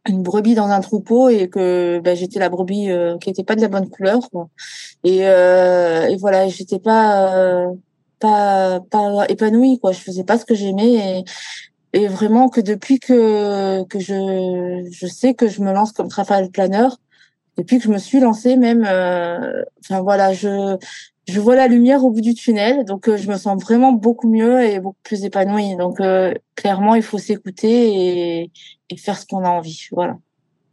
une 0.09 0.23
brebis 0.23 0.55
dans 0.55 0.69
un 0.69 0.81
troupeau 0.81 1.29
et 1.29 1.49
que 1.49 2.01
ben, 2.03 2.17
j'étais 2.17 2.39
la 2.39 2.49
brebis 2.49 2.91
euh, 2.91 3.19
qui 3.19 3.31
était 3.31 3.45
pas 3.45 3.57
de 3.57 3.61
la 3.61 3.69
bonne 3.69 3.89
couleur. 3.89 4.21
Quoi. 4.31 4.49
Et, 5.05 5.19
et 5.19 6.17
voilà, 6.17 6.49
j'étais 6.49 6.79
pas 6.79 7.67
pas 8.21 8.81
pas 8.91 9.27
épanouie 9.29 9.79
quoi. 9.79 9.93
Je 9.93 10.01
faisais 10.01 10.25
pas 10.25 10.39
ce 10.39 10.45
que 10.45 10.55
j'aimais 10.55 10.95
et 10.95 11.25
Et 11.95 12.07
vraiment 12.09 12.51
que 12.51 12.61
depuis 12.61 12.99
que 13.01 13.85
que 13.85 13.99
je 13.99 14.89
je 14.91 15.07
sais 15.07 15.35
que 15.35 15.49
je 15.49 15.63
me 15.63 15.73
lance 15.73 15.93
comme 15.93 16.09
travel 16.09 16.51
planner, 16.51 16.89
depuis 17.57 17.79
que 17.79 17.85
je 17.85 17.91
me 17.91 17.99
suis 17.99 18.21
lancée 18.21 18.57
même, 18.57 18.85
euh, 18.87 19.65
enfin 19.81 20.01
voilà, 20.03 20.33
je 20.33 20.77
je 21.29 21.41
vois 21.41 21.57
la 21.57 21.69
lumière 21.69 22.05
au 22.05 22.11
bout 22.11 22.23
du 22.23 22.35
tunnel, 22.35 22.87
donc 22.87 23.07
euh, 23.07 23.19
je 23.19 23.29
me 23.29 23.37
sens 23.37 23.63
vraiment 23.63 23.93
beaucoup 23.93 24.31
mieux 24.31 24.63
et 24.63 24.81
beaucoup 24.81 24.99
plus 25.03 25.25
épanouie. 25.25 25.77
Donc 25.77 26.01
euh, 26.01 26.33
clairement, 26.55 26.95
il 26.95 27.03
faut 27.03 27.19
s'écouter 27.19 28.41
et, 28.41 28.51
et 28.89 28.97
faire 28.97 29.19
ce 29.19 29.27
qu'on 29.27 29.45
a 29.45 29.51
envie. 29.51 29.89
Voilà. 29.93 30.17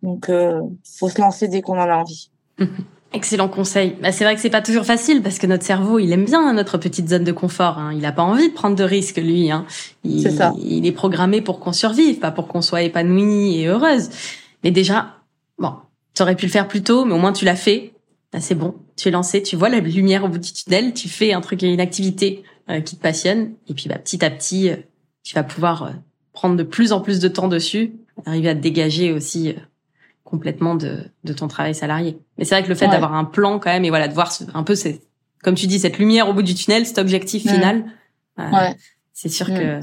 Donc 0.02 0.30
euh, 0.30 0.62
faut 0.98 1.10
se 1.10 1.20
lancer 1.20 1.50
dès 1.50 1.62
qu'on 1.62 1.78
en 1.78 1.89
a 1.89 1.96
envie. 1.98 2.30
Excellent 3.13 3.50
conseil. 3.50 3.98
Bah, 4.02 4.13
c'est 4.13 4.24
vrai 4.24 4.36
que 4.36 4.41
c'est 4.41 4.50
pas 4.50 4.62
toujours 4.62 4.86
facile 4.86 5.22
parce 5.22 5.39
que 5.39 5.48
notre 5.48 5.63
cerveau, 5.63 6.00
il 6.00 6.12
aime 6.13 6.26
bien 6.26 6.54
notre 6.54 6.78
petite 6.78 7.10
zone 7.10 7.24
de 7.24 7.32
confort. 7.32 7.78
Hein. 7.78 7.94
Il 7.94 8.06
a 8.06 8.12
pas 8.12 8.24
envie 8.24 8.50
de 8.50 8.54
prendre 8.54 8.76
de 8.76 8.84
risques, 8.84 9.18
lui. 9.18 9.52
Hein. 9.52 9.65
Il, 10.04 10.22
c'est 10.22 10.32
ça. 10.32 10.54
il 10.58 10.86
est 10.86 10.91
programmé 10.91 11.41
pour 11.41 11.60
qu'on 11.60 11.74
survive, 11.74 12.20
pas 12.20 12.32
pour 12.32 12.48
qu'on 12.48 12.62
soit 12.62 12.82
épanoui 12.82 13.60
et 13.60 13.68
heureuse. 13.68 14.10
Mais 14.63 14.72
déjà, 14.72 15.18
bon, 15.58 15.74
tu 16.13 16.22
aurais 16.22 16.36
pu 16.36 16.46
le 16.46 16.52
faire 16.52 16.68
plus 16.68 16.82
tôt, 16.82 17.06
mais 17.06 17.13
au 17.13 17.18
moins 17.18 17.34
tu 17.34 17.46
l'as 17.46 17.56
fait. 17.56 17.94
Bah, 18.34 18.40
c'est 18.42 18.56
bon, 18.56 18.76
tu 18.98 19.08
es 19.08 19.12
lancé, 19.12 19.42
tu 19.44 19.56
vois 19.56 19.70
la 19.70 19.80
lumière 19.80 20.24
au 20.26 20.28
bout 20.28 20.38
du 20.40 20.52
tunnel, 20.52 20.94
tu 20.94 21.08
fais 21.10 21.34
un 21.34 21.42
truc, 21.42 21.62
une 21.62 21.80
activité 21.80 22.44
euh, 22.70 22.82
qui 22.82 22.98
te 22.98 23.02
passionne, 23.02 23.54
et 23.68 23.74
puis 23.74 23.88
bah, 23.88 23.98
petit 23.98 24.24
à 24.26 24.30
petit, 24.30 24.70
euh, 24.70 24.76
tu 25.24 25.36
vas 25.36 25.44
pouvoir 25.44 25.84
euh, 25.84 25.92
prendre 26.34 26.56
de 26.58 26.64
plus 26.64 26.92
en 26.92 27.00
plus 27.02 27.20
de 27.20 27.28
temps 27.28 27.48
dessus, 27.48 27.94
arriver 28.26 28.50
à 28.50 28.56
te 28.56 28.60
dégager 28.60 29.12
aussi 29.14 29.56
complètement 30.24 30.76
de, 30.76 31.00
de 31.24 31.34
ton 31.34 31.48
travail 31.48 31.76
salarié. 31.76 32.18
Mais 32.38 32.46
c'est 32.46 32.56
vrai 32.56 32.64
que 32.64 32.68
le 32.70 32.76
fait 32.76 32.86
Ouais. 32.86 32.92
d'avoir 32.92 33.14
un 33.14 33.26
plan 33.26 33.60
quand 33.60 33.72
même, 33.72 33.86
et 33.86 33.90
voilà, 33.90 34.08
de 34.08 34.14
voir 34.14 34.32
un 34.54 34.64
peu, 34.64 34.76
c'est 34.76 35.02
comme 35.44 35.56
tu 35.56 35.68
dis, 35.68 35.80
cette 35.80 36.00
lumière 36.00 36.28
au 36.28 36.34
bout 36.34 36.42
du 36.42 36.56
tunnel, 36.56 36.86
cet 36.88 36.98
objectif 36.98 37.44
final, 37.44 37.86
euh, 38.40 38.52
Ouais. 38.52 38.76
c'est 39.14 39.30
sûr 39.30 39.48
que 39.48 39.80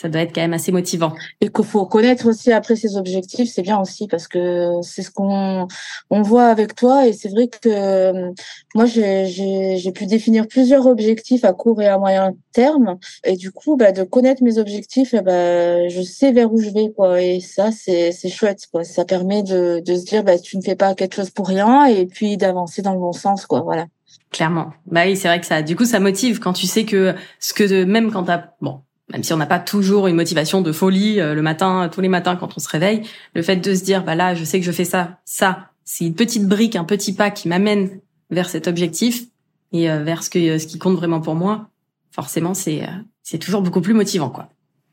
ça 0.00 0.08
doit 0.08 0.20
être 0.20 0.32
quand 0.32 0.40
même 0.40 0.54
assez 0.54 0.70
motivant. 0.70 1.12
Et 1.40 1.48
qu'il 1.48 1.64
faut 1.64 1.84
connaître 1.84 2.28
aussi 2.28 2.52
après 2.52 2.76
ses 2.76 2.96
objectifs, 2.96 3.50
c'est 3.52 3.62
bien 3.62 3.80
aussi 3.80 4.06
parce 4.06 4.28
que 4.28 4.74
c'est 4.82 5.02
ce 5.02 5.10
qu'on 5.10 5.66
on 6.10 6.22
voit 6.22 6.46
avec 6.46 6.76
toi 6.76 7.06
et 7.06 7.12
c'est 7.12 7.28
vrai 7.28 7.48
que 7.48 7.68
euh, 7.68 8.30
moi 8.76 8.86
j'ai 8.86 9.92
pu 9.92 10.06
définir 10.06 10.46
plusieurs 10.46 10.86
objectifs 10.86 11.44
à 11.44 11.52
court 11.52 11.82
et 11.82 11.88
à 11.88 11.98
moyen 11.98 12.32
terme. 12.52 12.98
Et 13.24 13.36
du 13.36 13.50
coup 13.50 13.76
bah 13.76 13.90
de 13.90 14.04
connaître 14.04 14.42
mes 14.44 14.58
objectifs 14.58 15.14
eh 15.14 15.20
ben 15.20 15.88
je 15.88 16.02
sais 16.02 16.30
vers 16.30 16.52
où 16.52 16.60
je 16.60 16.70
vais 16.70 16.92
quoi. 16.94 17.20
Et 17.20 17.40
ça 17.40 17.72
c'est 17.72 18.12
c'est 18.12 18.28
chouette 18.28 18.66
quoi. 18.72 18.84
Ça 18.84 19.04
permet 19.04 19.42
de 19.42 19.82
de 19.84 19.96
se 19.96 20.04
dire 20.04 20.22
bah 20.22 20.38
tu 20.38 20.56
ne 20.58 20.62
fais 20.62 20.76
pas 20.76 20.94
quelque 20.94 21.16
chose 21.16 21.30
pour 21.30 21.48
rien 21.48 21.86
et 21.86 22.06
puis 22.06 22.36
d'avancer 22.36 22.82
dans 22.82 22.92
le 22.92 23.00
bon 23.00 23.12
sens 23.12 23.46
quoi. 23.46 23.62
Voilà. 23.62 23.86
Clairement. 24.30 24.72
Bah 24.86 25.02
oui, 25.06 25.16
c'est 25.16 25.28
vrai 25.28 25.40
que 25.40 25.46
ça, 25.46 25.62
du 25.62 25.74
coup, 25.74 25.86
ça 25.86 26.00
motive 26.00 26.38
quand 26.38 26.52
tu 26.52 26.66
sais 26.66 26.84
que 26.84 27.14
ce 27.40 27.54
que 27.54 27.84
même 27.84 28.12
quand 28.12 28.24
t'as, 28.24 28.50
bon, 28.60 28.82
même 29.12 29.22
si 29.22 29.32
on 29.32 29.36
n'a 29.36 29.46
pas 29.46 29.58
toujours 29.58 30.06
une 30.06 30.16
motivation 30.16 30.60
de 30.60 30.72
folie 30.72 31.20
euh, 31.20 31.34
le 31.34 31.42
matin, 31.42 31.88
tous 31.92 32.00
les 32.00 32.08
matins 32.08 32.36
quand 32.36 32.54
on 32.56 32.60
se 32.60 32.68
réveille, 32.68 33.02
le 33.34 33.42
fait 33.42 33.56
de 33.56 33.74
se 33.74 33.82
dire, 33.84 34.04
bah 34.04 34.14
là, 34.14 34.34
je 34.34 34.44
sais 34.44 34.60
que 34.60 34.66
je 34.66 34.72
fais 34.72 34.84
ça, 34.84 35.18
ça, 35.24 35.70
c'est 35.84 36.04
une 36.04 36.14
petite 36.14 36.46
brique, 36.46 36.76
un 36.76 36.84
petit 36.84 37.14
pas 37.14 37.30
qui 37.30 37.48
m'amène 37.48 38.00
vers 38.30 38.50
cet 38.50 38.68
objectif 38.68 39.24
et 39.72 39.90
euh, 39.90 40.02
vers 40.02 40.22
ce 40.22 40.30
que 40.30 40.58
ce 40.58 40.66
qui 40.66 40.78
compte 40.78 40.96
vraiment 40.96 41.20
pour 41.20 41.34
moi. 41.34 41.68
Forcément, 42.10 42.54
c'est 42.54 42.82
euh, 42.82 42.92
c'est 43.30 43.38
toujours 43.38 43.60
beaucoup 43.60 43.82
plus 43.82 43.92
motivant, 43.92 44.30
quoi. 44.30 44.48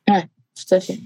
tout 0.08 0.76
à 0.76 0.82
fait 0.82 1.00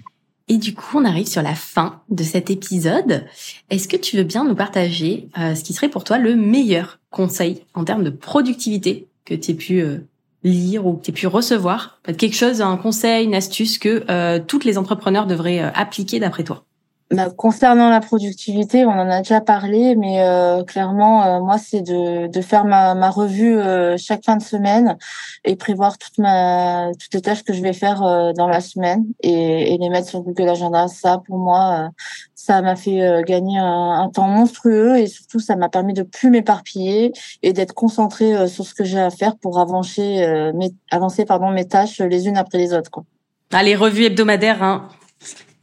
Et 0.48 0.58
du 0.58 0.74
coup, 0.74 0.98
on 0.98 1.06
arrive 1.06 1.28
sur 1.28 1.44
la 1.44 1.54
fin 1.54 2.02
de 2.10 2.24
cet 2.24 2.50
épisode. 2.50 3.26
Est-ce 3.70 3.88
que 3.88 3.98
tu 3.98 4.18
veux 4.18 4.24
bien 4.24 4.44
nous 4.46 4.56
partager 4.56 5.30
euh, 5.38 5.54
ce 5.54 5.64
qui 5.64 5.74
serait 5.74 5.90
pour 5.90 6.04
toi 6.04 6.18
le 6.18 6.36
meilleur 6.36 7.00
conseil 7.12 7.66
en 7.76 7.84
termes 7.84 8.04
de 8.04 8.10
productivité 8.10 9.08
que 9.26 9.36
tu 9.36 9.52
aies 9.52 9.56
pu 9.56 9.82
euh, 9.82 10.00
lire 10.44 10.86
ou 10.86 10.94
que 10.94 11.12
pu 11.12 11.28
recevoir 11.28 12.00
quelque 12.18 12.36
chose, 12.36 12.62
un 12.62 12.78
conseil, 12.78 13.26
une 13.26 13.36
astuce 13.36 13.78
que 13.78 14.04
euh, 14.10 14.40
toutes 14.46 14.66
les 14.66 14.78
entrepreneurs 14.78 15.28
devraient 15.28 15.62
euh, 15.62 15.70
appliquer 15.74 16.20
d'après 16.20 16.44
toi 16.44 16.64
Bah, 17.12 17.32
concernant 17.36 17.90
la 17.90 18.02
productivité, 18.02 18.86
on 18.86 18.92
en 18.92 19.10
a 19.10 19.22
déjà 19.22 19.42
parlé, 19.42 19.96
mais 19.96 20.22
euh, 20.22 20.64
clairement, 20.64 21.24
euh, 21.24 21.40
moi, 21.40 21.58
c'est 21.58 21.82
de, 21.82 22.28
de 22.28 22.42
faire 22.42 22.66
ma, 22.66 22.94
ma 22.94 23.10
revue 23.10 23.58
euh, 23.58 23.98
chaque 23.98 24.24
fin 24.24 24.38
de 24.38 24.44
semaine 24.44 24.96
et 25.44 25.56
prévoir 25.56 25.98
toute 25.98 26.20
ma, 26.20 26.92
toutes 27.00 27.12
les 27.16 27.22
tâches 27.22 27.44
que 27.44 27.52
je 27.52 27.64
vais 27.64 27.74
faire 27.74 28.04
euh, 28.04 28.32
dans 28.34 28.48
la 28.48 28.62
semaine 28.62 29.06
et, 29.22 29.74
et 29.74 29.78
les 29.80 29.90
mettre 29.90 30.08
sur 30.08 30.22
Google 30.22 30.50
Agenda. 30.50 30.88
Ça, 30.88 31.20
pour 31.26 31.40
moi, 31.40 31.80
euh, 31.80 31.90
ça 32.36 32.62
m'a 32.62 32.76
fait 32.76 33.02
euh, 33.02 33.24
gagner 33.24 33.58
un, 33.58 34.02
un 34.04 34.10
temps 34.10 34.28
monstrueux 34.28 35.00
et 35.00 35.08
surtout, 35.08 35.40
ça 35.40 35.56
m'a 35.56 35.68
permis 35.68 35.94
de 35.94 36.04
plus 36.04 36.30
m'éparpiller 36.30 37.12
et 37.42 37.54
d'être 37.54 37.74
concentrée 37.74 38.48
sur 38.48 38.68
ce 38.68 38.76
que 38.76 38.84
j'ai 38.84 39.00
à 39.00 39.10
faire 39.10 39.36
pour 39.36 39.60
avancer, 39.60 40.52
mes, 40.54 40.70
avancer 40.92 41.26
pardon, 41.26 41.50
mes 41.50 41.68
tâches 41.68 42.02
les 42.02 42.28
unes 42.28 42.38
après 42.38 42.60
les 42.60 42.72
autres. 42.72 42.92
Quoi. 42.92 43.04
Ah, 43.52 43.64
les 43.64 43.76
revues 43.76 44.06
hebdomadaires, 44.06 44.62
hein, 44.62 44.90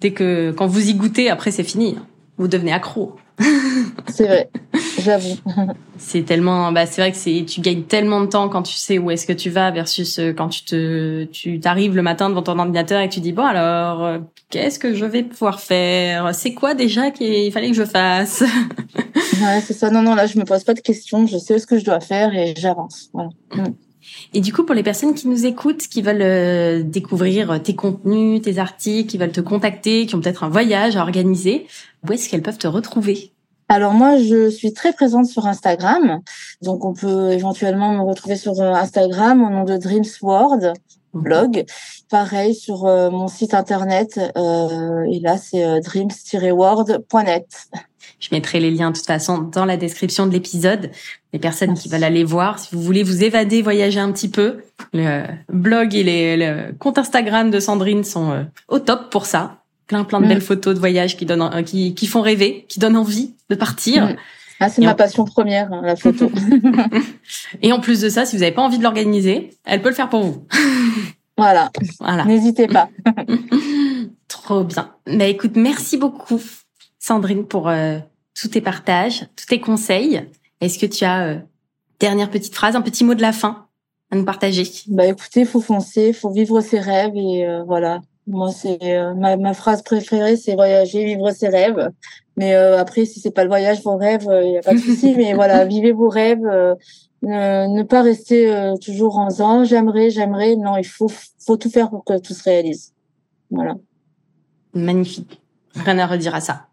dès 0.00 0.12
que 0.12 0.52
quand 0.52 0.66
vous 0.66 0.88
y 0.88 0.94
goûtez, 0.94 1.30
après 1.30 1.50
c'est 1.50 1.64
fini. 1.64 1.96
Vous 2.38 2.48
devenez 2.48 2.72
accro. 2.72 3.16
C'est 4.08 4.26
vrai, 4.26 4.50
j'avoue. 5.00 5.36
C'est 5.98 6.22
tellement, 6.22 6.72
bah 6.72 6.84
c'est 6.84 7.00
vrai 7.00 7.10
que 7.10 7.16
c'est, 7.16 7.44
tu 7.48 7.62
gagnes 7.62 7.82
tellement 7.84 8.20
de 8.20 8.26
temps 8.26 8.50
quand 8.50 8.62
tu 8.62 8.74
sais 8.74 8.98
où 8.98 9.10
est-ce 9.10 9.26
que 9.26 9.32
tu 9.32 9.48
vas 9.48 9.70
versus 9.70 10.18
euh, 10.18 10.32
quand 10.34 10.48
tu 10.50 10.62
te, 10.62 11.24
tu 11.24 11.58
t'arrives 11.58 11.96
le 11.96 12.02
matin 12.02 12.28
devant 12.28 12.42
ton 12.42 12.58
ordinateur 12.58 13.00
et 13.00 13.08
que 13.08 13.14
tu 13.14 13.20
dis 13.20 13.32
bon 13.32 13.44
alors 13.44 14.04
euh, 14.04 14.18
qu'est-ce 14.50 14.78
que 14.78 14.94
je 14.94 15.06
vais 15.06 15.22
pouvoir 15.22 15.58
faire? 15.58 16.34
C'est 16.34 16.52
quoi 16.52 16.74
déjà 16.74 17.10
qu'il 17.10 17.50
fallait 17.50 17.70
que 17.70 17.76
je 17.76 17.84
fasse? 17.84 18.44
Ouais, 19.42 19.60
c'est 19.60 19.74
ça. 19.74 19.90
Non, 19.90 20.02
non, 20.02 20.14
là, 20.14 20.26
je 20.26 20.38
me 20.38 20.44
pose 20.44 20.64
pas 20.64 20.72
de 20.72 20.80
questions. 20.80 21.26
Je 21.26 21.36
sais 21.36 21.58
ce 21.58 21.66
que 21.66 21.78
je 21.78 21.84
dois 21.84 22.00
faire 22.00 22.34
et 22.34 22.54
j'avance. 22.56 23.10
Voilà. 23.12 23.28
Et 24.34 24.40
du 24.40 24.52
coup 24.52 24.64
pour 24.64 24.74
les 24.74 24.82
personnes 24.82 25.14
qui 25.14 25.28
nous 25.28 25.46
écoutent, 25.46 25.88
qui 25.88 26.02
veulent 26.02 26.22
euh, 26.22 26.82
découvrir 26.82 27.62
tes 27.62 27.74
contenus, 27.74 28.42
tes 28.42 28.58
articles, 28.58 29.08
qui 29.08 29.18
veulent 29.18 29.32
te 29.32 29.40
contacter, 29.40 30.06
qui 30.06 30.14
ont 30.14 30.20
peut-être 30.20 30.44
un 30.44 30.48
voyage 30.48 30.96
à 30.96 31.02
organiser, 31.02 31.66
où 32.06 32.12
est-ce 32.12 32.28
qu'elles 32.28 32.42
peuvent 32.42 32.58
te 32.58 32.68
retrouver? 32.68 33.32
Alors 33.68 33.94
moi, 33.94 34.16
je 34.16 34.48
suis 34.48 34.72
très 34.72 34.92
présente 34.92 35.26
sur 35.26 35.46
Instagram. 35.46 36.20
Donc, 36.62 36.84
on 36.84 36.94
peut 36.94 37.32
éventuellement 37.32 37.92
me 37.92 38.02
retrouver 38.02 38.36
sur 38.36 38.60
euh, 38.60 38.72
Instagram 38.72 39.42
au 39.42 39.50
nom 39.50 39.64
de 39.64 39.76
Dreams 39.76 40.04
World 40.22 40.72
blog. 41.16 41.64
Pareil 42.10 42.54
sur 42.54 42.86
euh, 42.86 43.10
mon 43.10 43.28
site 43.28 43.54
internet. 43.54 44.20
euh, 44.36 45.04
et 45.10 45.20
là, 45.20 45.36
c'est 45.38 45.64
euh, 45.64 45.80
dreams-world.net. 45.80 47.46
Je 48.18 48.28
mettrai 48.32 48.60
les 48.60 48.70
liens 48.70 48.90
de 48.92 48.96
toute 48.96 49.06
façon 49.06 49.38
dans 49.38 49.64
la 49.64 49.76
description 49.76 50.26
de 50.26 50.32
l'épisode. 50.32 50.90
Les 51.32 51.38
personnes 51.38 51.74
qui 51.74 51.88
veulent 51.88 52.04
aller 52.04 52.24
voir, 52.24 52.58
si 52.58 52.74
vous 52.74 52.80
voulez 52.80 53.02
vous 53.02 53.22
évader, 53.24 53.60
voyager 53.62 54.00
un 54.00 54.10
petit 54.12 54.28
peu, 54.30 54.62
le 54.94 55.24
blog 55.52 55.94
et 55.94 56.02
les, 56.02 56.36
le 56.36 56.72
compte 56.78 56.98
Instagram 56.98 57.50
de 57.50 57.60
Sandrine 57.60 58.04
sont 58.04 58.46
au 58.68 58.78
top 58.78 59.10
pour 59.10 59.26
ça. 59.26 59.58
Plein 59.86 60.02
plein 60.04 60.20
de 60.20 60.24
Mm. 60.26 60.28
belles 60.28 60.40
photos 60.40 60.74
de 60.74 60.80
voyage 60.80 61.16
qui 61.16 61.26
donnent, 61.26 61.62
qui, 61.64 61.94
qui 61.94 62.06
font 62.06 62.22
rêver, 62.22 62.64
qui 62.68 62.78
donnent 62.80 62.96
envie 62.96 63.34
de 63.50 63.54
partir. 63.54 64.06
Mm. 64.06 64.16
Ah, 64.60 64.68
c'est 64.68 64.82
ma 64.82 64.92
on- 64.92 64.96
passion 64.96 65.24
première, 65.24 65.72
hein, 65.72 65.82
la 65.84 65.96
photo. 65.96 66.30
Et 67.62 67.72
en 67.72 67.80
plus 67.80 68.00
de 68.00 68.08
ça, 68.08 68.24
si 68.24 68.36
vous 68.36 68.40
n'avez 68.40 68.54
pas 68.54 68.62
envie 68.62 68.78
de 68.78 68.82
l'organiser, 68.82 69.50
elle 69.64 69.82
peut 69.82 69.88
le 69.90 69.94
faire 69.94 70.08
pour 70.08 70.22
vous. 70.22 70.46
voilà. 71.36 71.70
Voilà. 72.00 72.24
N'hésitez 72.24 72.66
pas. 72.66 72.88
Trop 74.28 74.64
bien. 74.64 74.92
Bah 75.06 75.26
écoute, 75.26 75.52
merci 75.56 75.96
beaucoup 75.96 76.40
Sandrine 76.98 77.44
pour 77.44 77.68
euh, 77.68 77.98
tous 78.34 78.48
tes 78.48 78.60
partages, 78.60 79.26
tous 79.36 79.46
tes 79.46 79.60
conseils. 79.60 80.22
Est-ce 80.60 80.78
que 80.78 80.86
tu 80.86 81.04
as 81.04 81.26
euh, 81.26 81.38
dernière 82.00 82.30
petite 82.30 82.54
phrase, 82.54 82.76
un 82.76 82.80
petit 82.82 83.04
mot 83.04 83.14
de 83.14 83.22
la 83.22 83.32
fin 83.32 83.66
à 84.10 84.16
nous 84.16 84.24
partager? 84.24 84.64
Bah 84.88 85.06
écoutez, 85.06 85.44
faut 85.44 85.60
foncer, 85.60 86.12
faut 86.12 86.30
vivre 86.30 86.60
ses 86.60 86.80
rêves 86.80 87.14
et 87.14 87.46
euh, 87.46 87.62
voilà. 87.64 88.00
Moi, 88.26 88.50
c'est 88.50 88.78
euh, 88.82 89.14
ma, 89.14 89.36
ma 89.36 89.54
phrase 89.54 89.82
préférée, 89.82 90.36
c'est 90.36 90.54
voyager, 90.54 91.04
vivre 91.04 91.30
ses 91.30 91.48
rêves. 91.48 91.90
Mais 92.36 92.54
euh, 92.54 92.78
après, 92.78 93.04
si 93.04 93.20
c'est 93.20 93.30
pas 93.30 93.44
le 93.44 93.48
voyage, 93.48 93.82
vos 93.82 93.96
rêves, 93.96 94.28
il 94.44 94.52
y 94.52 94.58
a 94.58 94.62
pas 94.62 94.74
de 94.74 94.78
souci. 94.78 95.14
mais 95.16 95.34
voilà, 95.34 95.64
vivez 95.64 95.92
vos 95.92 96.08
rêves. 96.08 96.44
euh, 96.44 96.74
ne, 97.22 97.66
ne 97.66 97.82
pas 97.82 98.02
rester 98.02 98.52
euh, 98.52 98.76
toujours 98.76 99.18
en 99.18 99.28
disant 99.28 99.64
j'aimerais, 99.64 100.10
j'aimerais. 100.10 100.56
Non, 100.56 100.76
il 100.76 100.84
faut 100.84 101.10
faut 101.38 101.56
tout 101.56 101.70
faire 101.70 101.90
pour 101.90 102.04
que 102.04 102.18
tout 102.18 102.34
se 102.34 102.44
réalise. 102.44 102.92
Voilà. 103.50 103.76
Magnifique. 104.74 105.40
Rien 105.74 105.98
à 105.98 106.06
redire 106.06 106.34
à 106.34 106.40
ça. 106.40 106.66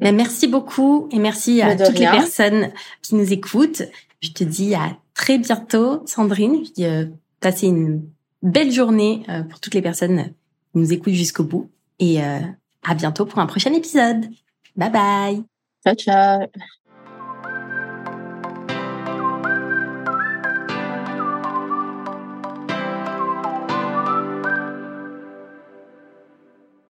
Mais 0.00 0.12
merci 0.22 0.46
beaucoup 0.46 1.08
et 1.10 1.18
merci 1.18 1.62
à 1.62 1.76
toutes 1.76 1.98
les 1.98 2.06
personnes 2.06 2.70
qui 3.02 3.14
nous 3.14 3.32
écoutent. 3.32 3.82
Je 4.20 4.30
te 4.30 4.44
dis 4.44 4.74
à 4.74 4.96
très 5.14 5.38
bientôt, 5.38 6.02
Sandrine. 6.06 6.64
Je 6.64 6.72
dis 6.72 6.86
euh, 6.86 7.06
passez 7.40 7.66
une 7.68 8.02
belle 8.42 8.70
journée 8.70 9.24
euh, 9.28 9.42
pour 9.42 9.60
toutes 9.60 9.74
les 9.74 9.82
personnes 9.82 10.32
nous 10.74 10.92
écoutent 10.92 11.12
jusqu'au 11.12 11.44
bout. 11.44 11.70
Et 11.98 12.22
euh, 12.22 12.40
à 12.82 12.94
bientôt 12.94 13.26
pour 13.26 13.38
un 13.38 13.46
prochain 13.46 13.72
épisode. 13.72 14.26
Bye 14.76 14.90
bye 14.90 15.44
Ciao, 15.84 15.94
ciao. 15.94 16.46